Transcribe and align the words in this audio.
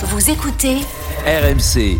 Vous 0.00 0.30
écoutez 0.30 0.76
RMC. 1.26 1.98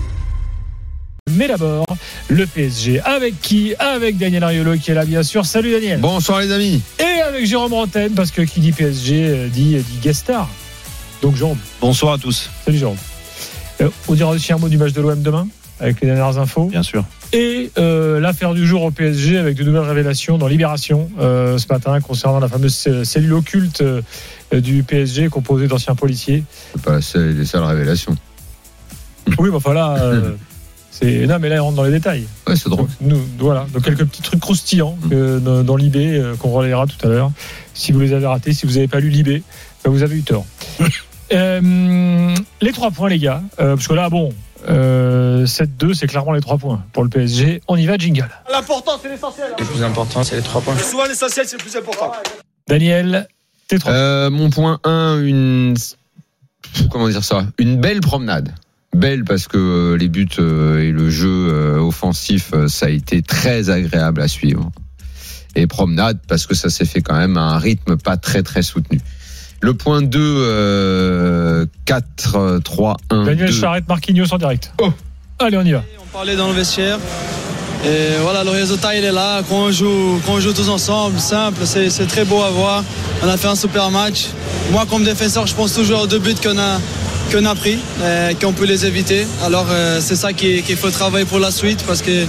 Mais 1.33 1.49
d'abord, 1.49 1.85
le 2.29 2.47
PSG. 2.47 3.01
Avec 3.01 3.41
qui 3.41 3.75
Avec 3.77 4.17
Daniel 4.19 4.45
Ariolo 4.45 4.77
qui 4.77 4.93
est 4.93 4.95
là, 4.95 5.05
bien 5.05 5.25
sûr. 5.25 5.45
Salut 5.45 5.73
Daniel. 5.73 5.99
Bonsoir 5.99 6.39
les 6.39 6.53
amis. 6.53 6.81
Et 7.01 7.21
avec 7.23 7.45
Jérôme 7.45 7.73
Rantaine, 7.73 8.13
parce 8.13 8.31
que 8.31 8.43
qui 8.43 8.61
dit 8.61 8.71
PSG 8.71 9.27
euh, 9.27 9.49
dit, 9.49 9.75
dit 9.75 9.99
guest 10.01 10.21
star. 10.21 10.49
Donc 11.23 11.35
Jérôme. 11.35 11.59
Bonsoir 11.81 12.13
à 12.13 12.19
tous. 12.19 12.49
Salut 12.65 12.79
Jérôme. 12.79 12.97
Euh, 13.81 13.91
on 14.07 14.15
dira 14.15 14.31
aussi 14.31 14.53
un 14.53 14.59
mot 14.59 14.69
du 14.69 14.79
match 14.79 14.93
de 14.93 15.01
l'OM 15.01 15.21
demain, 15.21 15.49
avec 15.81 16.01
les 16.01 16.07
dernières 16.09 16.39
infos. 16.39 16.67
Bien 16.67 16.83
sûr. 16.83 17.05
Et 17.33 17.71
euh, 17.79 18.21
l'affaire 18.21 18.55
du 18.55 18.67
jour 18.67 18.83
au 18.83 18.91
PSG 18.91 19.39
avec 19.39 19.57
de 19.57 19.65
nouvelles 19.65 19.83
révélations 19.83 20.39
dans 20.39 20.47
Libération 20.47 21.11
euh, 21.21 21.59
ce 21.59 21.67
matin 21.69 22.01
concernant 22.01 22.41
la 22.41 22.49
fameuse 22.49 23.03
cellule 23.05 23.35
occulte 23.35 23.83
euh, 23.83 24.03
du 24.53 24.83
PSG 24.83 25.29
composée 25.29 25.69
d'anciens 25.69 25.95
policiers. 25.95 26.45
C'est 26.73 26.83
pas 26.83 26.93
la 26.93 27.01
seule, 27.03 27.37
les 27.37 27.45
seules 27.45 27.65
révélations. 27.65 28.17
Oui, 29.39 29.51
mais 29.51 29.57
enfin 29.57 29.75
là, 29.75 29.97
euh, 30.01 30.33
c'est 30.91 31.27
non, 31.27 31.39
mais 31.39 31.49
là, 31.49 31.57
il 31.57 31.61
rentre 31.61 31.77
dans 31.77 31.85
les 31.85 31.91
détails. 31.91 32.27
Ouais, 32.47 32.57
c'est 32.57 32.71
drôle. 32.71 32.87
Donc, 32.87 33.13
nous, 33.13 33.21
voilà, 33.39 33.67
donc 33.73 33.83
quelques 33.83 34.05
petits 34.05 34.23
trucs 34.23 34.41
croustillants 34.41 34.97
euh, 35.13 35.39
dans, 35.39 35.63
dans 35.63 35.77
l'IB 35.77 35.97
euh, 35.97 36.37
qu'on 36.37 36.51
relayera 36.51 36.87
tout 36.87 37.07
à 37.07 37.11
l'heure. 37.11 37.31
Si 37.75 37.93
vous 37.93 38.01
les 38.01 38.13
avez 38.13 38.27
ratés, 38.27 38.53
si 38.53 38.67
vous 38.67 38.75
n'avez 38.75 38.89
pas 38.89 39.01
lu 39.01 39.11
l'IB, 39.11 39.43
ben, 39.85 39.91
vous 39.91 40.03
avez 40.03 40.17
eu 40.17 40.23
tort. 40.23 40.47
Euh, 41.31 42.35
les 42.63 42.73
trois 42.73 42.91
points, 42.91 43.11
les 43.11 43.19
gars, 43.19 43.43
euh, 43.61 43.77
parce 43.77 43.87
que 43.87 43.93
là, 43.93 44.09
bon, 44.09 44.31
euh, 44.69 45.47
7-2, 45.47 45.95
c'est 45.95 46.07
clairement 46.07 46.33
les 46.33 46.41
trois 46.41 46.59
points 46.59 46.83
pour 46.93 47.05
le 47.05 47.09
PSG. 47.09 47.63
On 47.69 47.77
y 47.77 47.87
va, 47.87 47.97
jingle. 47.97 48.29
L'important, 48.51 48.93
c'est 49.01 49.09
l'essentiel. 49.09 49.49
Le 49.59 49.65
plus 49.65 49.83
important, 49.83 50.25
c'est 50.25 50.37
les 50.37 50.43
trois 50.43 50.61
points. 50.61 50.77
Souvent, 50.79 51.07
l'essentiel, 51.07 51.47
c'est 51.47 51.57
le 51.57 51.63
plus 51.63 51.77
important. 51.77 52.13
Daniel, 52.67 53.29
tes 53.69 53.79
trois. 53.79 53.93
Euh, 53.93 54.31
mon 54.31 54.51
point 54.51 54.81
1, 54.85 55.21
une. 55.23 55.75
Comment 56.91 57.09
dire 57.09 57.25
ça 57.25 57.47
Une 57.59 57.81
belle 57.81 58.01
promenade. 58.01 58.55
Belle 58.95 59.25
parce 59.25 59.49
que 59.49 59.59
euh, 59.59 59.97
les 59.97 60.09
buts 60.09 60.29
euh, 60.39 60.81
et 60.81 60.91
le 60.91 61.11
jeu 61.11 61.29
euh, 61.29 61.79
offensif, 61.79 62.51
euh, 62.55 62.69
ça 62.69 62.87
a 62.87 62.89
été 62.89 63.23
très 63.23 63.71
agréable 63.71 64.21
à 64.21 64.29
suivre. 64.29 64.71
Et 65.55 65.67
promenade 65.67 66.19
parce 66.27 66.47
que 66.47 66.55
ça 66.55 66.71
s'est 66.71 66.85
fait 66.85 67.03
quand 67.03 67.17
même 67.17 67.37
à 67.37 67.43
un 67.43 67.59
rythme 67.59 67.97
pas 67.97 68.17
très 68.17 68.43
très 68.43 68.63
soutenu. 68.63 69.01
Le 69.61 69.75
point 69.75 70.03
2, 70.03 70.19
euh, 70.21 71.67
4, 71.85 72.37
euh, 72.37 72.59
3, 72.61 72.97
1, 73.11 73.25
Daniel 73.25 73.47
2. 73.49 73.53
Charrette, 73.53 73.89
Marquinhos 73.89 74.33
en 74.33 74.39
direct. 74.39 74.73
Oh. 74.81 74.93
Allez, 75.41 75.57
on 75.57 75.63
y 75.65 75.73
va. 75.73 75.83
On 76.01 76.07
parlait 76.17 76.37
dans 76.37 76.49
le 76.49 76.55
vestiaire. 76.55 76.99
Et 77.85 78.21
voilà, 78.23 78.43
le 78.45 78.51
résultat, 78.51 78.95
il 78.97 79.05
est 79.05 79.13
là. 79.13 79.41
Quand 79.49 79.57
on 79.57 79.71
joue, 79.73 80.21
quand 80.27 80.33
on 80.35 80.41
joue 80.41 80.53
tous 80.53 80.69
ensemble, 80.69 81.19
simple, 81.19 81.61
c'est 81.65 82.07
très 82.09 82.25
beau 82.25 82.43
à 82.43 82.51
voir. 82.51 82.85
On 83.23 83.29
a 83.29 83.37
fait 83.37 83.49
un 83.49 83.55
super 83.57 83.91
match. 83.91 84.27
Moi, 84.73 84.85
comme 84.89 85.05
défenseur, 85.05 85.47
je 85.47 85.55
pense 85.55 85.75
toujours 85.75 86.03
aux 86.03 86.07
deux 86.07 86.19
buts 86.19 86.35
qu'on 86.43 86.59
a, 86.59 86.81
qu'on 87.33 87.45
a 87.45 87.55
pris, 87.55 87.79
et 88.31 88.35
qu'on 88.35 88.53
peut 88.53 88.65
les 88.65 88.85
éviter. 88.87 89.27
Alors, 89.45 89.67
euh, 89.71 90.01
c'est 90.01 90.17
ça 90.17 90.33
qui- 90.33 90.63
qu'il 90.63 90.77
faut 90.77 90.91
travailler 90.91 91.25
pour 91.25 91.39
la 91.39 91.51
suite 91.53 91.85
parce 91.87 92.03
que 92.03 92.27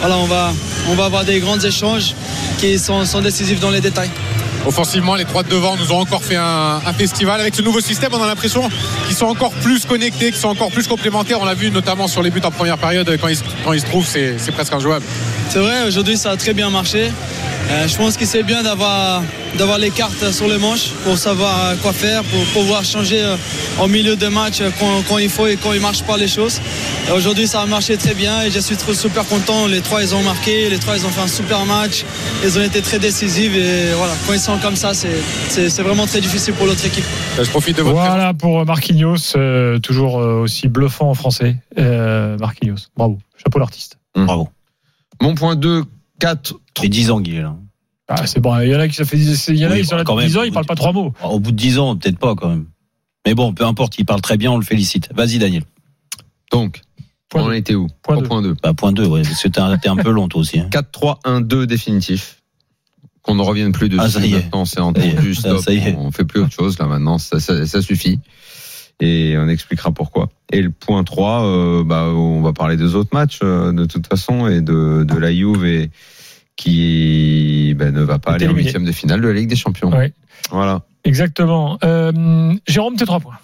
voilà, 0.00 0.18
on 0.18 0.26
va, 0.26 0.52
on 0.88 0.94
va 0.94 1.06
avoir 1.06 1.24
des 1.24 1.40
grands 1.40 1.58
échanges 1.58 2.14
qui 2.58 2.78
sont, 2.78 3.04
sont 3.04 3.20
décisifs 3.20 3.58
dans 3.60 3.70
les 3.70 3.80
détails. 3.80 4.10
Offensivement, 4.66 5.16
les 5.16 5.24
trois 5.24 5.42
de 5.42 5.48
devant 5.48 5.76
nous 5.76 5.92
ont 5.92 5.98
encore 6.00 6.22
fait 6.22 6.36
un, 6.36 6.80
festival. 6.96 7.40
Avec 7.40 7.54
ce 7.54 7.62
nouveau 7.62 7.80
système, 7.80 8.10
on 8.14 8.22
a 8.22 8.26
l'impression 8.26 8.68
qu'ils 9.06 9.16
sont 9.16 9.26
encore 9.26 9.50
plus 9.54 9.84
connectés, 9.86 10.30
qu'ils 10.30 10.40
sont 10.40 10.48
encore 10.48 10.70
plus 10.70 10.86
complémentaires. 10.86 11.38
On 11.40 11.44
l'a 11.44 11.54
vu 11.54 11.70
notamment 11.70 12.06
sur 12.06 12.22
les 12.22 12.30
buts 12.30 12.40
en 12.44 12.50
première 12.50 12.78
période. 12.78 13.10
Quand 13.20 13.28
ils, 13.28 13.36
se- 13.36 13.42
quand 13.64 13.72
ils 13.72 13.80
se 13.80 13.86
trouvent, 13.86 14.06
c'est 14.06 14.52
presque 14.52 14.72
injouable. 14.72 15.04
C'est 15.48 15.58
vrai, 15.58 15.82
aujourd'hui 15.86 16.16
ça 16.16 16.30
a 16.30 16.36
très 16.36 16.54
bien 16.54 16.70
marché. 16.70 17.10
Euh, 17.72 17.88
je 17.88 17.96
pense 17.96 18.18
que 18.18 18.26
c'est 18.26 18.42
bien 18.42 18.62
d'avoir 18.62 19.22
d'avoir 19.56 19.78
les 19.78 19.90
cartes 19.90 20.30
sur 20.30 20.46
les 20.46 20.58
manches 20.58 20.90
pour 21.04 21.16
savoir 21.16 21.54
euh, 21.64 21.76
quoi 21.76 21.92
faire, 21.92 22.22
pour 22.24 22.42
pouvoir 22.52 22.84
changer 22.84 23.22
euh, 23.22 23.36
au 23.82 23.86
milieu 23.86 24.14
de 24.16 24.26
match 24.28 24.60
euh, 24.60 24.70
quand, 24.78 25.02
quand 25.08 25.16
il 25.18 25.30
faut 25.30 25.46
et 25.46 25.56
quand 25.56 25.72
il 25.72 25.76
ne 25.76 25.82
marche 25.82 26.02
pas 26.02 26.16
les 26.18 26.28
choses. 26.28 26.60
Aujourd'hui 27.14 27.46
ça 27.46 27.62
a 27.62 27.66
marché 27.66 27.96
très 27.96 28.14
bien 28.14 28.42
et 28.42 28.50
je 28.50 28.60
suis 28.60 28.76
trop 28.76 28.92
super 28.92 29.24
content. 29.26 29.66
Les 29.68 29.80
trois 29.80 30.02
ils 30.02 30.14
ont 30.14 30.22
marqué, 30.22 30.68
les 30.68 30.78
trois 30.78 30.96
ils 30.98 31.06
ont 31.06 31.10
fait 31.10 31.22
un 31.22 31.26
super 31.28 31.64
match, 31.64 32.04
ils 32.44 32.58
ont 32.58 32.62
été 32.62 32.82
très 32.82 32.98
décisifs 32.98 33.54
et 33.54 33.92
voilà, 33.96 34.12
quand 34.26 34.34
ils 34.34 34.40
sont 34.40 34.58
comme 34.58 34.76
ça 34.76 34.92
c'est- 34.94 35.80
vraiment 35.82 36.06
très 36.06 36.20
difficile 36.20 36.52
pour 36.54 36.66
l'autre 36.66 36.84
équipe. 36.84 37.04
Je 37.40 37.48
profite 37.48 37.76
de 37.78 37.82
votre 37.82 37.96
présence. 37.96 38.14
Voilà 38.16 38.34
pour 38.34 38.64
Marquinhos, 38.66 39.16
euh, 39.36 39.78
toujours 39.78 40.20
euh, 40.20 40.42
aussi 40.42 40.68
bluffant 40.68 41.08
en 41.08 41.14
français. 41.14 41.56
Euh, 41.78 42.36
Marquinhos, 42.38 42.88
bravo. 42.96 43.18
Chapeau 43.42 43.58
l'artiste. 43.58 43.96
Bravo. 44.14 44.48
Mon 45.20 45.34
point 45.34 45.56
2, 45.56 45.84
4, 46.22 46.54
Et 46.82 46.88
10 46.88 47.10
ans 47.10 47.22
qu'il 47.22 47.34
est 47.34 47.42
là. 47.42 47.56
Ah, 48.08 48.26
c'est 48.26 48.40
bon, 48.40 48.58
il 48.60 48.68
y 48.68 48.76
en 48.76 48.80
a 48.80 48.88
qui 48.88 48.94
ça 48.94 49.04
fait 49.04 49.16
10, 49.16 49.48
il 49.48 49.56
y 49.56 49.66
en 49.66 49.70
a 49.70 49.72
Oui, 49.74 49.80
qui 49.80 49.86
sont 49.86 49.96
là 49.96 50.04
quand 50.04 50.14
depuis 50.14 50.24
même. 50.26 50.32
10 50.32 50.38
ans, 50.38 50.42
ils 50.44 50.52
parlent 50.52 50.66
pas 50.66 50.74
trois 50.74 50.92
mots. 50.92 51.12
Au 51.24 51.40
bout 51.40 51.50
de 51.50 51.56
10 51.56 51.78
ans, 51.78 51.96
peut-être 51.96 52.18
pas 52.18 52.34
quand 52.34 52.48
même. 52.48 52.66
Mais 53.26 53.34
bon, 53.34 53.52
peu 53.54 53.64
importe, 53.64 53.98
il 53.98 54.04
parle 54.04 54.20
très 54.20 54.36
bien, 54.36 54.50
on 54.52 54.58
le 54.58 54.64
félicite. 54.64 55.08
Vas-y 55.14 55.38
Daniel. 55.38 55.62
Donc, 56.50 56.80
Point 57.28 57.42
on 57.42 57.46
en 57.46 57.52
était 57.52 57.74
où 57.74 57.86
Point 58.02 58.16
Au 58.16 58.20
deux. 58.20 58.28
point 58.28 58.42
2. 58.42 58.56
Bah, 58.62 58.74
point 58.74 58.92
2, 58.92 59.06
ouais, 59.06 59.22
parce 59.22 59.42
que 59.42 59.48
t'es 59.48 59.88
un, 59.88 59.96
peu 59.96 60.10
long 60.10 60.28
toi 60.28 60.40
aussi. 60.42 60.58
hein. 60.60 60.68
4-3-1-2 60.70 61.64
définitif. 61.66 62.42
Qu'on 63.22 63.34
ne 63.36 63.42
revienne 63.42 63.72
plus 63.72 63.88
dessus. 63.88 64.02
Ah, 64.04 64.08
ça 64.10 64.20
y 64.26 64.34
est. 64.34 64.42
Maintenant, 64.44 64.64
c'est 64.64 64.74
Ça 64.76 64.80
y 64.80 64.84
entendu. 64.84 65.30
est. 65.30 65.34
Stop. 65.34 65.58
Ça 65.60 65.72
y 65.72 65.78
est. 65.78 65.94
On 65.96 66.10
fait 66.10 66.24
plus 66.24 66.40
autre 66.40 66.52
chose. 66.52 66.78
Là, 66.78 66.86
maintenant, 66.86 67.18
ça, 67.18 67.40
ça, 67.40 67.64
ça 67.66 67.80
suffit. 67.80 68.18
Et 69.04 69.34
on 69.36 69.48
expliquera 69.48 69.90
pourquoi. 69.90 70.28
Et 70.52 70.62
le 70.62 70.70
point 70.70 71.02
3, 71.02 71.44
euh, 71.44 71.84
bah, 71.84 72.04
on 72.04 72.40
va 72.40 72.52
parler 72.52 72.76
des 72.76 72.94
autres 72.94 73.10
matchs, 73.12 73.40
euh, 73.42 73.72
de 73.72 73.84
toute 73.84 74.06
façon, 74.06 74.46
et 74.46 74.60
de, 74.60 75.02
de 75.02 75.16
la 75.16 75.32
Juve 75.32 75.64
et, 75.64 75.90
qui 76.56 77.74
bah, 77.76 77.90
ne 77.90 78.02
va 78.02 78.20
pas 78.20 78.34
aller 78.34 78.46
en 78.46 78.54
huitième 78.54 78.84
de 78.84 78.92
finale 78.92 79.20
de 79.20 79.26
la 79.26 79.34
Ligue 79.34 79.48
des 79.48 79.56
Champions. 79.56 79.90
Ouais. 79.90 80.12
Voilà. 80.52 80.82
Exactement. 81.02 81.78
Euh, 81.82 82.54
Jérôme, 82.68 82.94
tes 82.94 83.04
trois 83.04 83.18
points. 83.18 83.38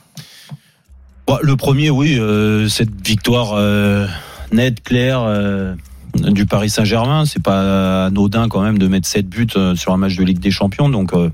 Bah, 1.27 1.41
le 1.43 1.57
premier, 1.57 1.91
oui, 1.91 2.17
euh, 2.21 2.69
cette 2.69 3.05
victoire 3.05 3.55
euh, 3.55 4.07
nette, 4.53 4.83
claire 4.85 5.23
euh, 5.23 5.75
du 6.15 6.47
Paris 6.47 6.71
Saint-Germain, 6.71 7.25
c'est 7.27 7.43
pas 7.43 8.07
anodin 8.07 8.49
quand 8.49 8.63
même 8.63 8.79
de 8.79 8.87
mettre 8.87 9.09
7 9.09 9.29
buts 9.29 9.49
sur 9.75 9.93
un 9.93 9.97
match 9.97 10.17
de 10.17 10.23
Ligue 10.23 10.39
des 10.39 10.53
Champions. 10.53 10.89
Donc, 10.89 11.15
euh, 11.15 11.31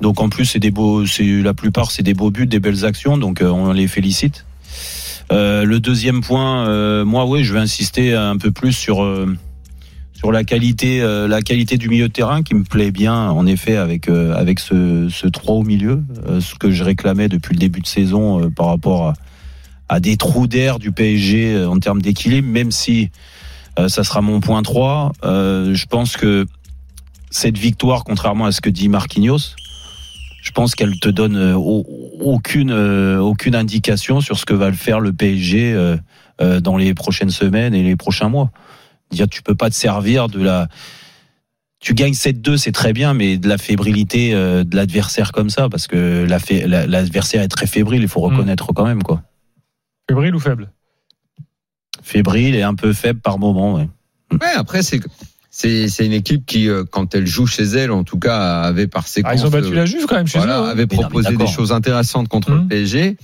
donc 0.00 0.20
en 0.20 0.28
plus, 0.28 0.44
c'est 0.44 0.58
des 0.58 0.70
beaux, 0.70 1.06
c'est 1.06 1.42
la 1.42 1.54
plupart, 1.54 1.90
c'est 1.90 2.02
des 2.02 2.14
beaux 2.14 2.30
buts, 2.30 2.46
des 2.46 2.60
belles 2.60 2.84
actions. 2.84 3.18
Donc, 3.18 3.42
euh, 3.42 3.48
on 3.48 3.72
les 3.72 3.88
félicite. 3.88 4.44
Euh, 5.30 5.64
le 5.64 5.80
deuxième 5.80 6.20
point, 6.22 6.68
euh, 6.68 7.04
moi, 7.04 7.26
oui, 7.26 7.44
je 7.44 7.52
vais 7.52 7.58
insister 7.60 8.14
un 8.14 8.36
peu 8.36 8.50
plus 8.50 8.72
sur 8.72 9.02
euh, 9.02 9.36
sur 10.14 10.32
la 10.32 10.42
qualité, 10.42 11.00
euh, 11.00 11.28
la 11.28 11.42
qualité 11.42 11.76
du 11.76 11.88
milieu 11.88 12.08
de 12.08 12.12
terrain 12.12 12.42
qui 12.42 12.54
me 12.54 12.64
plaît 12.64 12.90
bien, 12.90 13.30
en 13.30 13.46
effet, 13.46 13.76
avec 13.76 14.08
euh, 14.08 14.34
avec 14.34 14.58
ce, 14.58 15.08
ce 15.10 15.26
3 15.26 15.56
au 15.56 15.62
milieu, 15.62 16.02
ce 16.40 16.54
que 16.54 16.70
je 16.70 16.82
réclamais 16.82 17.28
depuis 17.28 17.54
le 17.54 17.58
début 17.60 17.80
de 17.80 17.86
saison 17.86 18.50
par 18.50 18.66
rapport 18.66 19.08
à, 19.08 19.14
à 19.88 20.00
des 20.00 20.16
trous 20.16 20.46
d'air 20.46 20.78
du 20.78 20.92
PSG 20.92 21.64
en 21.64 21.78
termes 21.78 22.02
d'équilibre, 22.02 22.48
même 22.48 22.70
si 22.70 23.10
ça 23.86 24.02
sera 24.02 24.22
mon 24.22 24.40
point 24.40 24.62
3. 24.62 25.12
euh, 25.24 25.72
je 25.72 25.86
pense 25.86 26.16
que 26.16 26.46
cette 27.30 27.56
victoire, 27.56 28.02
contrairement 28.02 28.46
à 28.46 28.52
ce 28.52 28.60
que 28.60 28.70
dit 28.70 28.88
Marquinhos, 28.88 29.54
je 30.40 30.50
pense 30.52 30.74
qu'elle 30.74 30.98
te 31.00 31.08
donne 31.08 31.36
euh, 31.36 31.54
aucune 31.54 32.70
euh, 32.70 33.18
aucune 33.18 33.54
indication 33.54 34.20
sur 34.20 34.38
ce 34.38 34.44
que 34.46 34.54
va 34.54 34.68
le 34.68 34.76
faire 34.76 35.00
le 35.00 35.12
PSG 35.12 35.72
euh, 35.72 35.96
euh, 36.40 36.60
dans 36.60 36.76
les 36.76 36.94
prochaines 36.94 37.30
semaines 37.30 37.74
et 37.74 37.82
les 37.82 37.96
prochains 37.96 38.28
mois. 38.28 38.50
Dire 39.10 39.28
tu 39.28 39.42
peux 39.42 39.54
pas 39.54 39.70
te 39.70 39.74
servir 39.74 40.28
de 40.28 40.40
la 40.42 40.68
tu 41.80 41.94
gagnes 41.94 42.12
7-2, 42.12 42.56
c'est 42.56 42.72
très 42.72 42.92
bien, 42.92 43.14
mais 43.14 43.38
de 43.38 43.48
la 43.48 43.56
fébrilité 43.56 44.32
de 44.32 44.74
l'adversaire 44.76 45.30
comme 45.30 45.48
ça, 45.48 45.68
parce 45.68 45.86
que 45.86 46.26
l'adversaire 46.26 47.40
est 47.42 47.48
très 47.48 47.68
fébrile, 47.68 48.02
il 48.02 48.08
faut 48.08 48.20
Mm. 48.20 48.32
reconnaître 48.32 48.72
quand 48.72 48.84
même 48.84 49.02
quoi. 49.04 49.22
Fébrile 50.10 50.34
ou 50.34 50.40
faible? 50.40 50.72
Fébrile 52.02 52.56
et 52.56 52.62
un 52.62 52.74
peu 52.74 52.92
faible 52.92 53.20
par 53.20 53.38
moment. 53.38 53.74
Ouais. 53.76 53.88
Ouais, 54.32 54.52
après, 54.56 54.82
c'est, 54.82 55.00
c'est, 55.60 55.88
c'est 55.88 56.06
une 56.06 56.12
équipe 56.12 56.46
qui, 56.46 56.68
euh, 56.68 56.84
quand 56.88 57.16
elle 57.16 57.26
joue 57.26 57.48
chez 57.48 57.64
elle, 57.64 57.90
en 57.90 58.04
tout 58.04 58.20
cas, 58.20 58.60
avait 58.60 58.86
par 58.86 59.02
ah, 59.04 59.08
séquence. 59.08 59.40
Ils 59.40 59.44
ont 59.44 59.50
battu 59.50 59.74
la 59.74 59.86
Juve 59.86 60.06
quand 60.06 60.14
même 60.14 60.28
chez 60.28 60.38
voilà, 60.38 60.60
eux. 60.60 60.62
hein. 60.62 60.68
avait 60.68 60.86
non, 60.86 60.98
proposé 61.02 61.34
des 61.34 61.48
choses 61.48 61.72
intéressantes 61.72 62.28
contre 62.28 62.52
le 62.52 62.64
PSG. 62.68 63.16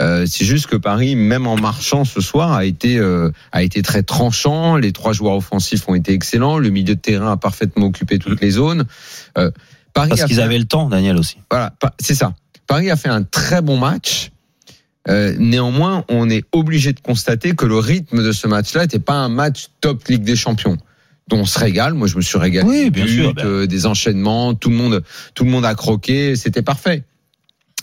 Euh, 0.00 0.24
c'est 0.26 0.46
juste 0.46 0.66
que 0.66 0.76
Paris, 0.76 1.14
même 1.14 1.46
en 1.46 1.56
marchant 1.56 2.06
ce 2.06 2.22
soir, 2.22 2.52
a 2.52 2.64
été 2.64 2.96
euh, 2.96 3.30
a 3.52 3.62
été 3.62 3.82
très 3.82 4.02
tranchant. 4.02 4.76
Les 4.76 4.92
trois 4.92 5.12
joueurs 5.12 5.34
offensifs 5.36 5.86
ont 5.86 5.94
été 5.94 6.14
excellents. 6.14 6.56
Le 6.56 6.70
milieu 6.70 6.94
de 6.94 7.00
terrain 7.00 7.32
a 7.32 7.36
parfaitement 7.36 7.84
occupé 7.84 8.18
toutes 8.18 8.40
les 8.40 8.52
zones. 8.52 8.86
Euh, 9.36 9.50
Paris 9.92 10.08
Parce 10.08 10.24
qu'ils 10.24 10.36
fait- 10.36 10.42
avaient 10.42 10.58
le 10.58 10.64
temps, 10.64 10.88
Daniel 10.88 11.18
aussi. 11.18 11.36
voilà, 11.50 11.74
c'est 12.00 12.14
ça. 12.14 12.32
Paris 12.66 12.90
a 12.90 12.96
fait 12.96 13.10
un 13.10 13.24
très 13.24 13.60
bon 13.60 13.76
match. 13.76 14.30
Euh, 15.10 15.34
néanmoins, 15.38 16.06
on 16.08 16.30
est 16.30 16.44
obligé 16.52 16.94
de 16.94 17.00
constater 17.00 17.54
que 17.54 17.66
le 17.66 17.76
rythme 17.76 18.24
de 18.24 18.32
ce 18.32 18.48
match-là 18.48 18.80
n'était 18.80 18.98
pas 18.98 19.16
un 19.16 19.28
match 19.28 19.66
top 19.82 20.02
Ligue 20.08 20.24
des 20.24 20.34
Champions. 20.34 20.78
Dont 21.28 21.38
on 21.40 21.44
se 21.46 21.58
régale. 21.58 21.94
Moi, 21.94 22.06
je 22.08 22.16
me 22.16 22.22
suis 22.22 22.38
régalé. 22.38 22.68
Oui, 22.68 22.84
Des 22.84 22.90
bien 22.90 23.06
sûr, 23.06 23.34
ben. 23.34 23.44
euh, 23.46 23.66
des 23.66 23.86
enchaînements, 23.86 24.54
tout 24.54 24.70
le 24.70 24.76
monde, 24.76 25.02
tout 25.34 25.44
le 25.44 25.50
monde 25.50 25.64
a 25.64 25.74
croqué. 25.74 26.36
C'était 26.36 26.62
parfait. 26.62 27.04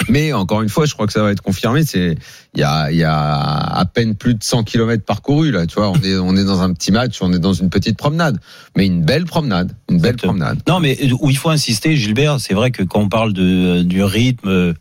Mais 0.10 0.34
encore 0.34 0.64
une 0.64 0.70
fois, 0.70 0.86
je 0.88 0.94
crois 0.94 1.06
que 1.06 1.14
ça 1.14 1.22
va 1.22 1.32
être 1.32 1.42
confirmé. 1.42 1.84
C'est 1.84 2.16
il 2.56 2.60
y 2.60 2.64
a, 2.64 2.92
il 2.92 2.98
y 2.98 3.04
a 3.04 3.14
à 3.14 3.86
peine 3.86 4.16
plus 4.16 4.34
de 4.34 4.44
100 4.44 4.64
kilomètres 4.64 5.04
parcourus 5.06 5.52
là. 5.52 5.68
Tu 5.68 5.76
vois, 5.76 5.90
on 5.92 6.02
est 6.02 6.16
on 6.18 6.36
est 6.36 6.44
dans 6.44 6.62
un 6.62 6.74
petit 6.74 6.92
match, 6.92 7.22
on 7.22 7.32
est 7.34 7.40
dans 7.40 7.54
une 7.54 7.70
petite 7.70 7.98
promenade, 7.98 8.40
mais 8.76 8.88
une 8.88 9.04
belle 9.04 9.26
promenade, 9.26 9.74
une 9.90 9.98
belle 9.98 10.14
Exactement. 10.14 10.34
promenade. 10.34 10.60
Non, 10.68 10.80
mais 10.80 10.98
où 11.20 11.30
il 11.30 11.38
faut 11.38 11.50
insister, 11.52 11.96
Gilbert, 11.98 12.40
c'est 12.40 12.56
vrai 12.56 12.72
que 12.72 12.82
quand 12.82 13.02
on 13.02 13.10
parle 13.10 13.34
de, 13.34 13.84
du 13.84 14.02
rythme, 14.04 14.74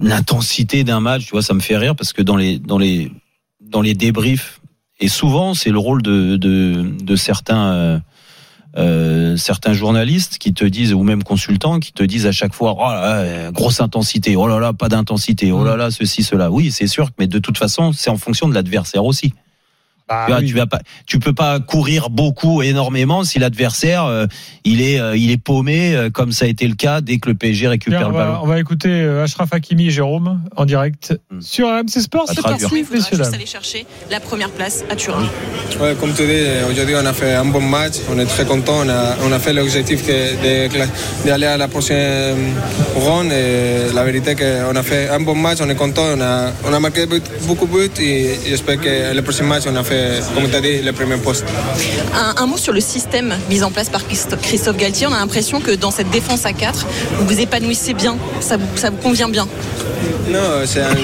l'intensité 0.00 0.82
d'un 0.82 1.00
match, 1.00 1.26
tu 1.26 1.30
vois, 1.32 1.42
ça 1.42 1.54
me 1.54 1.60
fait 1.60 1.76
rire 1.76 1.94
parce 1.94 2.12
que 2.12 2.22
dans 2.22 2.36
les 2.36 2.58
dans 2.58 2.78
les 2.78 3.12
dans 3.60 3.82
les 3.82 3.94
débriefs 3.94 4.60
et 5.02 5.08
souvent 5.08 5.52
c'est 5.52 5.70
le 5.70 5.78
rôle 5.78 6.00
de 6.00 6.36
de, 6.36 6.94
de 7.02 7.16
certains 7.16 7.72
euh, 7.72 7.98
euh, 8.78 9.36
certains 9.36 9.74
journalistes 9.74 10.38
qui 10.38 10.54
te 10.54 10.64
disent 10.64 10.94
ou 10.94 11.02
même 11.02 11.22
consultants 11.22 11.78
qui 11.78 11.92
te 11.92 12.02
disent 12.02 12.26
à 12.26 12.32
chaque 12.32 12.54
fois 12.54 12.74
oh 12.78 12.88
là 12.88 13.24
là, 13.24 13.50
grosse 13.52 13.80
intensité 13.80 14.36
oh 14.36 14.46
là 14.46 14.58
là 14.60 14.72
pas 14.72 14.88
d'intensité 14.88 15.52
oh 15.52 15.64
là 15.64 15.76
là 15.76 15.90
ceci 15.90 16.22
cela. 16.22 16.50
Oui 16.50 16.70
c'est 16.70 16.86
sûr 16.86 17.10
mais 17.18 17.26
de 17.26 17.38
toute 17.38 17.58
façon 17.58 17.92
c'est 17.92 18.08
en 18.08 18.16
fonction 18.16 18.48
de 18.48 18.54
l'adversaire 18.54 19.04
aussi 19.04 19.34
Bah 20.08 20.24
tu, 20.26 20.32
vois, 20.32 20.40
oui. 20.40 20.46
tu 20.48 20.54
vas 20.54 20.66
pas, 20.66 20.80
tu 21.06 21.18
peux 21.18 21.32
pas 21.32 21.60
courir 21.60 22.10
beaucoup, 22.10 22.62
énormément 22.62 23.24
si 23.24 23.38
l'adversaire 23.38 24.04
euh, 24.04 24.26
il 24.64 24.80
est, 24.82 24.98
euh, 25.00 25.16
il 25.16 25.30
est 25.30 25.36
paumé 25.36 25.94
euh, 25.94 26.10
comme 26.10 26.32
ça 26.32 26.44
a 26.44 26.48
été 26.48 26.66
le 26.66 26.74
cas 26.74 27.00
dès 27.00 27.18
que 27.18 27.28
le 27.28 27.34
PSG 27.34 27.68
récupère 27.68 28.06
on, 28.08 28.10
le 28.10 28.16
va, 28.16 28.24
ballon. 28.26 28.38
on 28.42 28.46
va 28.46 28.58
écouter 28.60 28.88
euh, 28.90 29.24
Ashraf 29.24 29.52
Hakimi 29.52 29.86
et 29.86 29.90
Jérôme 29.90 30.40
en 30.56 30.64
direct 30.64 31.14
Hmm. 31.30 31.40
sur 31.40 31.68
RMC 31.68 31.88
Sport. 32.00 32.24
À 32.28 32.34
C'est 32.34 32.42
parti, 32.42 32.64
messieurs 32.74 32.86
juste 32.94 33.14
dames. 33.16 33.34
aller 33.34 33.46
chercher 33.46 33.86
la 34.10 34.20
première 34.20 34.50
place 34.50 34.84
à 34.90 34.96
Turin. 34.96 35.24
Ouais, 35.80 35.94
comme 35.98 36.12
tu 36.14 36.26
dis, 36.26 36.42
aujourd'hui 36.70 36.94
on 36.96 37.06
a 37.06 37.12
fait 37.12 37.32
un 37.34 37.44
bon 37.44 37.60
match, 37.60 37.94
on 38.10 38.18
est 38.18 38.26
très 38.26 38.44
content, 38.44 38.78
on 38.84 38.88
a, 38.88 39.16
on 39.24 39.32
a 39.32 39.38
fait 39.38 39.52
l'objectif 39.52 40.02
d'aller 41.24 41.46
à 41.46 41.56
la 41.56 41.68
prochaine 41.68 42.36
ronde 42.96 43.32
et 43.32 43.92
la 43.94 44.04
vérité 44.04 44.34
qu'on 44.34 44.74
a 44.76 44.82
fait 44.82 45.08
un 45.08 45.20
bon 45.20 45.34
match, 45.34 45.58
on 45.60 45.68
est 45.68 45.74
content, 45.74 46.04
on 46.16 46.20
a, 46.20 46.50
on 46.66 46.72
a 46.72 46.80
marqué 46.80 47.06
beaucoup 47.46 47.66
de 47.66 47.72
buts 47.72 48.02
et 48.02 48.34
j'espère 48.48 48.78
que 48.80 49.14
le 49.14 49.22
prochain 49.22 49.44
match 49.44 49.64
on 49.66 49.76
a 49.76 49.82
fait, 49.84 49.91
comme 50.34 50.48
tu 50.48 50.56
as 50.56 50.60
dit, 50.60 50.82
le 50.82 50.92
premier 50.92 51.16
poste. 51.16 51.44
Un, 52.14 52.42
un 52.42 52.46
mot 52.46 52.56
sur 52.56 52.72
le 52.72 52.80
système 52.80 53.34
mis 53.50 53.62
en 53.62 53.70
place 53.70 53.88
par 53.88 54.02
Christo- 54.06 54.36
Christophe 54.40 54.76
Galtier. 54.76 55.06
On 55.06 55.12
a 55.12 55.18
l'impression 55.18 55.60
que 55.60 55.72
dans 55.72 55.90
cette 55.90 56.10
défense 56.10 56.44
à 56.46 56.52
4, 56.52 56.86
vous 57.18 57.26
vous 57.26 57.40
épanouissez 57.40 57.94
bien, 57.94 58.16
ça 58.40 58.56
vous, 58.56 58.66
ça 58.76 58.90
vous 58.90 58.96
convient 58.98 59.28
bien. 59.28 59.46
Non, 60.28 60.38
c'est 60.64 60.80
un, 60.80 60.94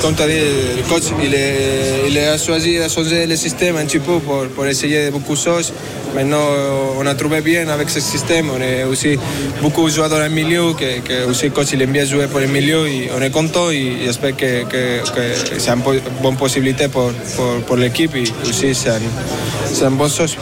comme 0.00 0.14
tu 0.14 0.22
as 0.22 0.28
dit, 0.28 0.40
le 0.76 0.82
coach 0.88 1.04
il, 1.22 1.34
est, 1.34 2.08
il 2.08 2.18
a 2.18 2.36
choisi 2.38 2.78
de 2.78 2.88
changer 2.88 3.26
le 3.26 3.36
système 3.36 3.76
un 3.76 3.84
petit 3.84 3.98
peu 3.98 4.18
pour, 4.18 4.46
pour 4.54 4.66
essayer 4.66 5.10
beaucoup 5.10 5.34
de 5.34 5.38
choses. 5.38 5.72
Maintenant, 6.14 6.44
on 6.98 7.06
a 7.06 7.14
trouvé 7.14 7.40
bien 7.40 7.68
avec 7.68 7.88
ce 7.88 8.00
système. 8.00 8.50
On 8.50 8.60
est 8.60 8.84
aussi 8.84 9.16
beaucoup 9.62 9.88
joué 9.88 10.08
dans 10.08 10.18
le 10.18 10.28
milieu, 10.28 10.72
que, 10.72 11.00
que 11.00 11.28
aussi 11.30 11.44
le 11.46 11.50
coach 11.52 11.68
il 11.72 11.82
aime 11.82 11.92
bien 11.92 12.04
jouer 12.04 12.26
pour 12.26 12.40
le 12.40 12.46
milieu. 12.48 12.88
Et 12.88 13.10
on 13.16 13.22
est 13.22 13.30
content 13.30 13.70
et 13.70 13.96
j'espère 14.04 14.36
que, 14.36 14.64
que, 14.64 15.02
que 15.04 15.58
c'est 15.58 15.70
une 15.70 15.82
bonne 16.22 16.36
possibilité 16.36 16.88
pour, 16.88 17.12
pour, 17.36 17.60
pour 17.66 17.76
l'équipe 17.76 18.14
et 18.16 18.24
aussi 18.48 18.74
c'est 18.74 18.90
un, 18.90 19.00
c'est 19.72 19.84
une 19.84 19.96
bonne 19.96 20.10
chose. 20.10 20.36